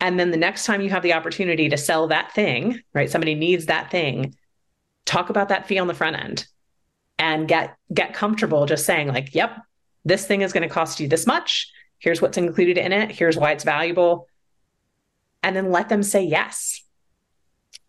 And 0.00 0.20
then 0.20 0.30
the 0.30 0.36
next 0.36 0.66
time 0.66 0.82
you 0.82 0.90
have 0.90 1.02
the 1.02 1.14
opportunity 1.14 1.70
to 1.70 1.76
sell 1.76 2.06
that 2.08 2.32
thing 2.32 2.80
right? 2.92 3.10
Somebody 3.10 3.34
needs 3.34 3.66
that 3.66 3.90
thing 3.90 4.36
talk 5.06 5.30
about 5.30 5.48
that 5.48 5.66
fee 5.66 5.78
on 5.78 5.86
the 5.86 5.94
front 5.94 6.16
end 6.16 6.46
and 7.18 7.48
get 7.48 7.74
get 7.92 8.12
comfortable 8.12 8.66
just 8.66 8.84
saying 8.84 9.08
like 9.08 9.34
yep 9.34 9.56
this 10.04 10.26
thing 10.26 10.42
is 10.42 10.52
going 10.52 10.68
to 10.68 10.72
cost 10.72 11.00
you 11.00 11.08
this 11.08 11.26
much. 11.26 11.72
Here's 11.98 12.22
what's 12.22 12.36
included 12.36 12.76
in 12.78 12.92
it. 12.92 13.10
Here's 13.10 13.36
why 13.36 13.52
it's 13.52 13.64
valuable. 13.64 14.28
And 15.42 15.56
then 15.56 15.72
let 15.72 15.88
them 15.88 16.02
say 16.02 16.22
yes. 16.22 16.82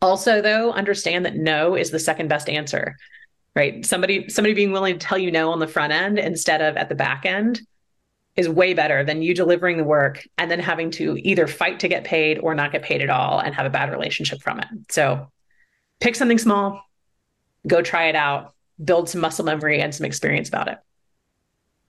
Also 0.02 0.42
though 0.42 0.72
understand 0.72 1.26
that 1.26 1.36
no 1.36 1.76
is 1.76 1.92
the 1.92 2.00
second 2.00 2.30
best 2.30 2.50
answer 2.50 2.96
right 3.56 3.86
somebody 3.86 4.30
somebody 4.30 4.54
being 4.54 4.72
willing 4.72 4.98
to 4.98 5.06
tell 5.06 5.18
you 5.18 5.32
no 5.32 5.52
on 5.52 5.60
the 5.60 5.68
front 5.68 5.94
end 5.94 6.20
instead 6.20 6.62
of 6.62 6.78
at 6.78 6.90
the 6.90 6.96
back 6.96 7.26
end 7.26 7.62
is 8.36 8.48
way 8.48 8.74
better 8.74 9.04
than 9.04 9.22
you 9.22 9.34
delivering 9.34 9.78
the 9.78 9.84
work 9.84 10.26
and 10.38 10.50
then 10.50 10.60
having 10.60 10.92
to 10.92 11.18
either 11.28 11.48
fight 11.48 11.80
to 11.80 11.88
get 11.88 12.04
paid 12.04 12.40
or 12.40 12.56
not 12.56 12.72
get 12.72 12.84
paid 12.84 13.02
at 13.02 13.10
all 13.10 13.40
and 13.40 13.56
have 13.56 13.66
a 13.66 13.70
bad 13.70 13.92
relationship 13.92 14.42
from 14.42 14.60
it 14.60 14.68
so 14.90 15.30
pick 16.00 16.16
something 16.16 16.38
small 16.38 16.82
go 17.68 17.82
try 17.82 18.06
it 18.06 18.16
out 18.16 18.54
build 18.84 19.10
some 19.10 19.22
muscle 19.22 19.46
memory 19.46 19.82
and 19.82 19.94
some 19.94 20.06
experience 20.06 20.48
about 20.48 20.68
it 20.68 20.78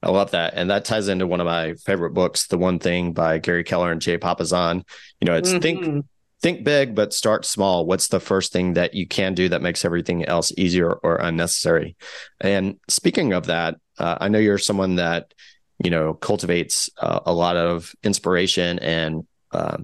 I 0.03 0.11
love 0.11 0.31
that. 0.31 0.55
And 0.55 0.71
that 0.71 0.87
ties 0.87 1.09
into 1.09 1.27
one 1.27 1.41
of 1.41 1.45
my 1.45 1.75
favorite 1.75 2.13
books, 2.13 2.47
The 2.47 2.57
One 2.57 2.79
Thing 2.79 3.13
by 3.13 3.39
Gary 3.39 3.65
Keller 3.65 3.93
and 3.93 4.01
Jay 4.01 4.17
Papasan. 4.17 4.83
You 5.21 5.27
know, 5.27 5.35
it's 5.35 5.51
mm-hmm. 5.51 5.61
think 5.61 6.07
think 6.43 6.65
big, 6.65 6.95
but 6.95 7.13
start 7.13 7.45
small. 7.45 7.87
What's 7.87 8.09
the 8.09 8.21
first 8.21 8.53
thing 8.53 8.75
that 8.75 8.95
you 8.95 9.07
can 9.07 9.35
do 9.35 9.49
that 9.49 9.63
makes 9.63 9.85
everything 9.85 10.25
else 10.25 10.53
easier 10.57 10.93
or 10.93 11.17
unnecessary? 11.17 11.97
And 12.41 12.79
speaking 12.89 13.33
of 13.33 13.47
that, 13.47 13.77
uh, 13.99 14.17
I 14.21 14.29
know 14.29 14.39
you're 14.39 14.59
someone 14.59 14.97
that, 14.97 15.35
you 15.83 15.91
know, 15.91 16.15
cultivates 16.15 16.89
uh, 16.99 17.21
a 17.27 17.33
lot 17.33 17.57
of 17.57 17.93
inspiration 18.03 18.79
and 18.79 19.27
uh, 19.53 19.79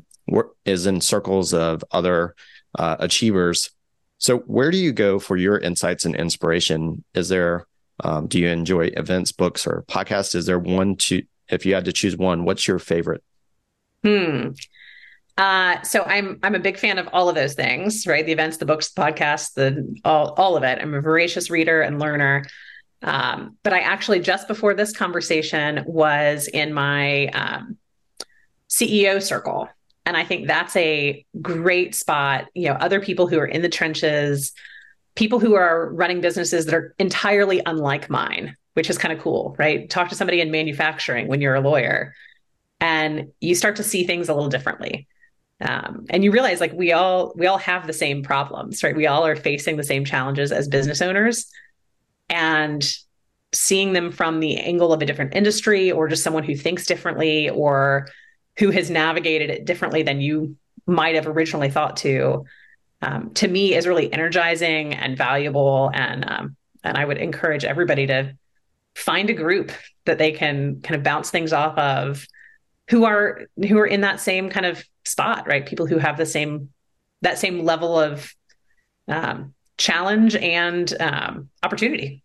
is 0.64 0.87
in 0.87 1.01
circles 1.01 1.53
of 1.53 1.85
other 1.90 2.35
uh, 2.79 2.97
achievers. 3.01 3.71
So, 4.19 4.38
where 4.38 4.71
do 4.71 4.79
you 4.79 4.92
go 4.92 5.19
for 5.19 5.37
your 5.37 5.59
insights 5.59 6.05
and 6.05 6.16
inspiration? 6.16 7.05
Is 7.14 7.29
there 7.29 7.66
um, 8.05 8.27
do 8.27 8.38
you 8.38 8.49
enjoy 8.49 8.90
events, 8.97 9.33
books, 9.33 9.66
or 9.66 9.85
podcasts? 9.88 10.35
Is 10.35 10.47
there 10.47 10.59
one 10.59 10.97
to, 10.97 11.23
if 11.49 11.64
you 11.64 11.75
had 11.75 11.87
to 11.87 11.92
choose 11.92 12.16
one, 12.16 12.45
what's 12.45 12.69
your 12.69 12.79
favorite? 12.79 13.23
Hmm. 14.05 14.51
Uh, 15.37 15.83
so 15.83 16.03
I'm 16.03 16.38
I'm 16.42 16.55
a 16.55 16.61
big 16.61 16.79
fan 16.79 16.99
of 16.99 17.09
all 17.12 17.29
of 17.29 17.35
those 17.35 17.55
things, 17.55 18.07
right? 18.07 18.25
The 18.25 18.33
events, 18.33 18.57
the 18.57 18.64
books, 18.64 18.90
the 18.90 19.03
podcasts, 19.03 19.53
the 19.53 20.01
all 20.05 20.33
all 20.38 20.57
of 20.57 20.62
it. 20.62 20.79
I'm 20.81 20.94
a 20.94 21.01
voracious 21.01 21.51
reader 21.51 21.83
and 21.83 21.99
learner. 21.99 22.44
Um, 23.03 23.57
but 23.62 23.75
I 23.75 23.81
actually 23.81 24.20
just 24.20 24.49
before 24.49 24.72
this 24.72 24.96
conversation 24.96 25.85
was 25.87 26.49
in 26.49 26.72
my 26.72 27.27
um, 27.29 27.77
CEO 28.70 29.22
circle, 29.22 29.68
and 30.07 30.16
I 30.16 30.25
think 30.25 30.46
that's 30.46 30.75
a 30.77 31.25
great 31.42 31.94
spot. 31.94 32.46
You 32.55 32.70
know, 32.70 32.75
other 32.75 33.01
people 33.01 33.29
who 33.29 33.38
are 33.38 33.46
in 33.46 33.61
the 33.61 33.68
trenches, 33.68 34.53
people 35.16 35.38
who 35.38 35.55
are 35.55 35.92
running 35.92 36.22
businesses 36.22 36.64
that 36.64 36.75
are 36.75 36.94
entirely 36.99 37.61
unlike 37.66 38.09
mine, 38.09 38.57
which 38.72 38.88
is 38.88 38.96
kind 38.96 39.12
of 39.12 39.20
cool, 39.20 39.55
right? 39.59 39.88
Talk 39.90 40.09
to 40.09 40.14
somebody 40.14 40.40
in 40.40 40.51
manufacturing 40.51 41.29
when 41.29 41.42
you're 41.42 41.55
a 41.55 41.61
lawyer 41.61 42.14
and 42.81 43.33
you 43.40 43.55
start 43.55 43.77
to 43.77 43.83
see 43.83 44.05
things 44.05 44.29
a 44.29 44.35
little 44.35 44.51
differently. 44.51 45.09
Um, 45.61 46.05
and 46.11 46.23
you 46.23 46.33
realize 46.33 46.61
like 46.61 46.73
we 46.73 46.92
all 46.92 47.33
we 47.37 47.47
all 47.47 47.59
have 47.59 47.87
the 47.87 47.92
same 47.92 48.23
problems, 48.23 48.83
right? 48.83 48.97
We 48.97 49.07
all 49.07 49.27
are 49.27 49.37
facing 49.37 49.77
the 49.77 49.85
same 49.85 50.05
challenges 50.05 50.53
as 50.53 50.69
business 50.69 51.01
owners 51.01 51.47
and 52.29 52.87
seeing 53.53 53.92
them 53.92 54.11
from 54.12 54.40
the 54.40 54.59
angle 54.59 54.92
of 54.92 55.01
a 55.01 55.07
different 55.07 55.35
industry 55.35 55.90
or 55.90 56.09
just 56.09 56.23
someone 56.23 56.45
who 56.45 56.57
thinks 56.57 56.85
differently 56.85 57.49
or 57.49 58.09
who 58.59 58.71
has 58.71 58.90
navigated 58.90 59.49
it 59.49 59.64
differently 59.64 60.03
than 60.03 60.21
you 60.21 60.57
might 60.87 61.14
have 61.14 61.27
originally 61.27 61.71
thought 61.71 61.97
to 61.99 62.45
um, 63.03 63.33
to 63.35 63.49
me 63.49 63.75
is 63.75 63.87
really 63.87 64.12
energizing 64.12 64.95
and 64.95 65.16
valuable 65.16 65.90
and 65.95 66.29
um, 66.29 66.57
and 66.85 66.97
I 66.97 67.05
would 67.05 67.19
encourage 67.19 67.64
everybody 67.64 68.07
to 68.07 68.37
find 68.95 69.29
a 69.31 69.35
group 69.35 69.73
that 70.05 70.19
they 70.19 70.33
can 70.33 70.81
kind 70.83 70.97
of 70.97 71.03
bounce 71.03 71.31
things 71.31 71.53
off 71.53 71.77
of 71.79 72.27
who 72.88 73.05
are 73.05 73.42
who 73.69 73.79
are 73.79 73.87
in 73.87 74.03
that 74.03 74.21
same 74.21 74.49
kind 74.49 74.66
of 74.66 74.85
spot 75.07 75.47
right 75.47 75.66
people 75.66 75.87
who 75.87 75.99
have 75.99 76.16
the 76.16 76.27
same 76.27 76.71
that 77.23 77.38
same 77.38 77.64
level 77.64 77.99
of 77.99 78.35
um, 79.09 79.55
challenge 79.79 80.35
and 80.37 80.95
um, 81.01 81.49
opportunity 81.62 82.23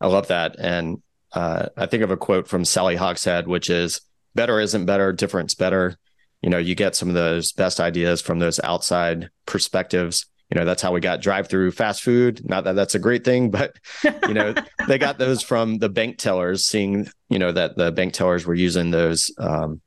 i 0.00 0.06
love 0.06 0.28
that 0.28 0.56
and 0.58 1.02
uh, 1.32 1.66
i 1.76 1.86
think 1.86 2.02
of 2.02 2.10
a 2.10 2.16
quote 2.16 2.48
from 2.48 2.64
sally 2.64 2.96
hogshead 2.96 3.46
which 3.46 3.70
is 3.70 4.00
better 4.34 4.60
isn't 4.60 4.86
better 4.86 5.12
difference 5.12 5.54
better 5.54 5.96
you 6.42 6.50
know, 6.50 6.58
you 6.58 6.74
get 6.74 6.94
some 6.94 7.08
of 7.08 7.14
those 7.14 7.52
best 7.52 7.80
ideas 7.80 8.20
from 8.20 8.38
those 8.38 8.60
outside 8.60 9.30
perspectives. 9.46 10.26
You 10.48 10.58
know, 10.60 10.64
that's 10.64 10.80
how 10.80 10.92
we 10.92 11.00
got 11.00 11.20
drive 11.20 11.48
through 11.48 11.72
fast 11.72 12.02
food. 12.02 12.48
Not 12.48 12.64
that 12.64 12.76
that's 12.76 12.94
a 12.94 13.00
great 13.00 13.24
thing, 13.24 13.50
but, 13.50 13.74
you 14.28 14.34
know, 14.34 14.54
they 14.86 14.98
got 14.98 15.18
those 15.18 15.42
from 15.42 15.78
the 15.78 15.88
bank 15.88 16.18
tellers, 16.18 16.64
seeing, 16.64 17.08
you 17.28 17.38
know, 17.38 17.50
that 17.50 17.76
the 17.76 17.90
bank 17.90 18.12
tellers 18.12 18.46
were 18.46 18.54
using 18.54 18.90
those 18.90 19.32
um, 19.38 19.80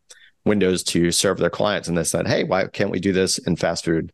windows 0.49 0.83
to 0.83 1.11
serve 1.11 1.37
their 1.37 1.49
clients. 1.49 1.87
And 1.87 1.97
they 1.97 2.03
said, 2.03 2.27
hey, 2.27 2.43
why 2.43 2.67
can't 2.67 2.91
we 2.91 2.99
do 2.99 3.13
this 3.13 3.37
in 3.37 3.55
fast 3.55 3.85
food? 3.85 4.11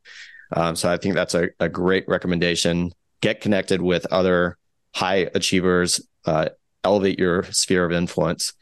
Um, 0.55 0.75
so 0.75 0.91
I 0.91 0.97
think 0.97 1.15
that's 1.15 1.33
a, 1.33 1.49
a 1.59 1.67
great 1.67 2.07
recommendation. 2.07 2.91
Get 3.21 3.41
connected 3.41 3.81
with 3.81 4.05
other 4.11 4.57
high 4.93 5.29
achievers, 5.33 6.05
uh, 6.25 6.49
elevate 6.83 7.17
your 7.17 7.43
sphere 7.45 7.85
of 7.85 7.91
influence. 7.91 8.53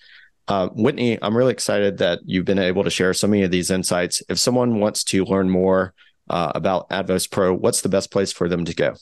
Uh, 0.48 0.70
Whitney, 0.70 1.22
I'm 1.22 1.36
really 1.36 1.52
excited 1.52 1.98
that 1.98 2.20
you've 2.26 2.46
been 2.46 2.60
able 2.60 2.84
to 2.84 2.90
share 2.90 3.14
so 3.14 3.28
many 3.28 3.44
of 3.44 3.52
these 3.52 3.72
insights. 3.72 4.22
If 4.30 4.40
someone 4.40 4.80
wants 4.80 5.04
to 5.06 5.26
learn 5.26 5.50
more 5.50 5.94
uh, 6.30 6.52
about 6.56 6.90
Advos 6.90 7.30
Pro, 7.30 7.54
what's 7.54 7.82
the 7.82 7.90
best 7.90 8.12
place 8.12 8.32
for 8.32 8.48
them 8.48 8.66
to 8.66 8.74
go? 8.74 8.96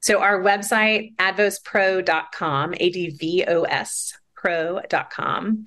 So 0.00 0.20
our 0.20 0.40
website, 0.40 1.16
advospro.com, 1.16 2.74
A-D-V-O-S 2.78 4.12
pro.com, 4.34 5.64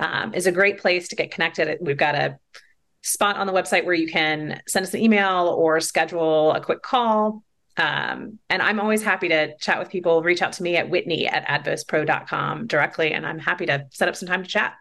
um, 0.00 0.34
is 0.34 0.46
a 0.46 0.52
great 0.52 0.78
place 0.78 1.08
to 1.08 1.16
get 1.16 1.30
connected. 1.30 1.78
We've 1.80 1.96
got 1.96 2.14
a 2.14 2.38
spot 3.02 3.36
on 3.36 3.46
the 3.46 3.52
website 3.52 3.84
where 3.84 3.94
you 3.94 4.08
can 4.08 4.60
send 4.66 4.84
us 4.84 4.94
an 4.94 5.00
email 5.00 5.46
or 5.46 5.80
schedule 5.80 6.52
a 6.52 6.60
quick 6.60 6.82
call. 6.82 7.42
Um, 7.76 8.38
and 8.50 8.60
I'm 8.60 8.80
always 8.80 9.02
happy 9.02 9.28
to 9.28 9.56
chat 9.58 9.78
with 9.78 9.90
people. 9.90 10.22
Reach 10.22 10.42
out 10.42 10.52
to 10.54 10.62
me 10.62 10.76
at 10.76 10.90
whitney 10.90 11.26
at 11.28 11.46
advospro.com 11.46 12.66
directly, 12.66 13.12
and 13.12 13.24
I'm 13.24 13.38
happy 13.38 13.66
to 13.66 13.86
set 13.90 14.08
up 14.08 14.16
some 14.16 14.28
time 14.28 14.42
to 14.42 14.48
chat. 14.48 14.74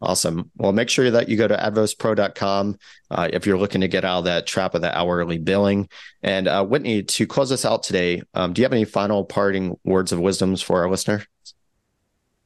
Awesome. 0.00 0.50
Well, 0.56 0.72
make 0.72 0.90
sure 0.90 1.10
that 1.10 1.28
you 1.28 1.38
go 1.38 1.48
to 1.48 1.56
advospro.com 1.56 2.78
uh, 3.10 3.28
if 3.32 3.46
you're 3.46 3.58
looking 3.58 3.80
to 3.80 3.88
get 3.88 4.04
out 4.04 4.18
of 4.18 4.24
that 4.26 4.46
trap 4.46 4.74
of 4.74 4.82
the 4.82 4.96
hourly 4.96 5.38
billing. 5.38 5.88
And 6.22 6.48
uh, 6.48 6.64
Whitney, 6.64 7.02
to 7.02 7.26
close 7.26 7.50
us 7.50 7.64
out 7.64 7.82
today, 7.82 8.22
um, 8.34 8.52
do 8.52 8.60
you 8.60 8.64
have 8.64 8.74
any 8.74 8.84
final 8.84 9.24
parting 9.24 9.78
words 9.84 10.12
of 10.12 10.20
wisdoms 10.20 10.60
for 10.60 10.82
our 10.82 10.90
listener? 10.90 11.24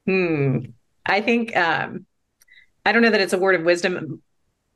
Hmm. 0.07 0.59
I 1.07 1.21
think 1.21 1.57
um, 1.57 2.07
I 2.85 2.93
don't 2.93 3.03
know 3.03 3.11
that 3.11 3.21
it's 3.21 3.33
a 3.33 3.39
word 3.39 3.55
of 3.55 3.63
wisdom 3.63 4.23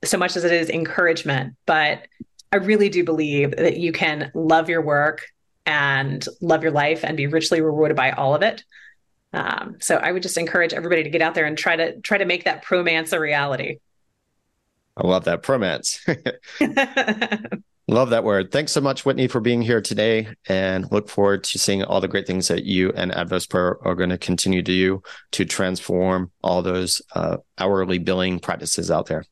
so 0.04 0.18
much 0.18 0.37
as 0.37 0.44
it 0.44 0.52
is 0.52 0.68
encouragement, 0.70 1.54
but 1.66 2.06
I 2.52 2.56
really 2.56 2.88
do 2.88 3.04
believe 3.04 3.52
that 3.56 3.78
you 3.78 3.92
can 3.92 4.30
love 4.34 4.68
your 4.68 4.82
work 4.82 5.26
and 5.66 6.24
love 6.40 6.62
your 6.62 6.72
life 6.72 7.04
and 7.04 7.16
be 7.16 7.26
richly 7.26 7.60
rewarded 7.60 7.96
by 7.96 8.10
all 8.12 8.34
of 8.34 8.42
it. 8.42 8.64
Um, 9.32 9.76
so 9.80 9.96
I 9.96 10.12
would 10.12 10.22
just 10.22 10.38
encourage 10.38 10.72
everybody 10.72 11.02
to 11.02 11.10
get 11.10 11.22
out 11.22 11.34
there 11.34 11.46
and 11.46 11.58
try 11.58 11.74
to 11.74 12.00
try 12.00 12.18
to 12.18 12.24
make 12.24 12.44
that 12.44 12.64
promance 12.64 13.12
a 13.12 13.18
reality. 13.18 13.78
I 14.96 15.06
love 15.06 15.24
that 15.24 15.42
promance. 15.42 15.98
love 17.88 18.11
that 18.11 18.25
word. 18.25 18.51
Thanks 18.51 18.73
so 18.73 18.81
much, 18.81 19.05
Whitney, 19.05 19.29
for 19.29 19.40
being 19.40 19.62
here 19.62 19.81
today, 19.81 20.29
and 20.49 20.90
look 20.90 21.09
forward 21.09 21.44
to 21.44 21.59
seeing 21.59 21.85
all 21.85 22.01
the 22.01 22.09
great 22.09 22.27
things 22.27 22.49
that 22.49 22.64
you 22.64 22.92
and 22.94 23.12
Advos 23.12 23.49
Pro 23.49 23.75
are 23.83 23.94
going 23.94 24.11
to 24.11 24.18
continue 24.18 24.62
to 24.62 24.73
do 24.73 25.03
to 25.33 25.44
transform 25.44 26.31
all 26.42 26.62
those 26.62 27.03
uh, 27.14 27.37
hourly 27.59 27.99
billing 27.99 28.38
practices 28.38 28.90
out 28.90 29.07
there. 29.07 29.25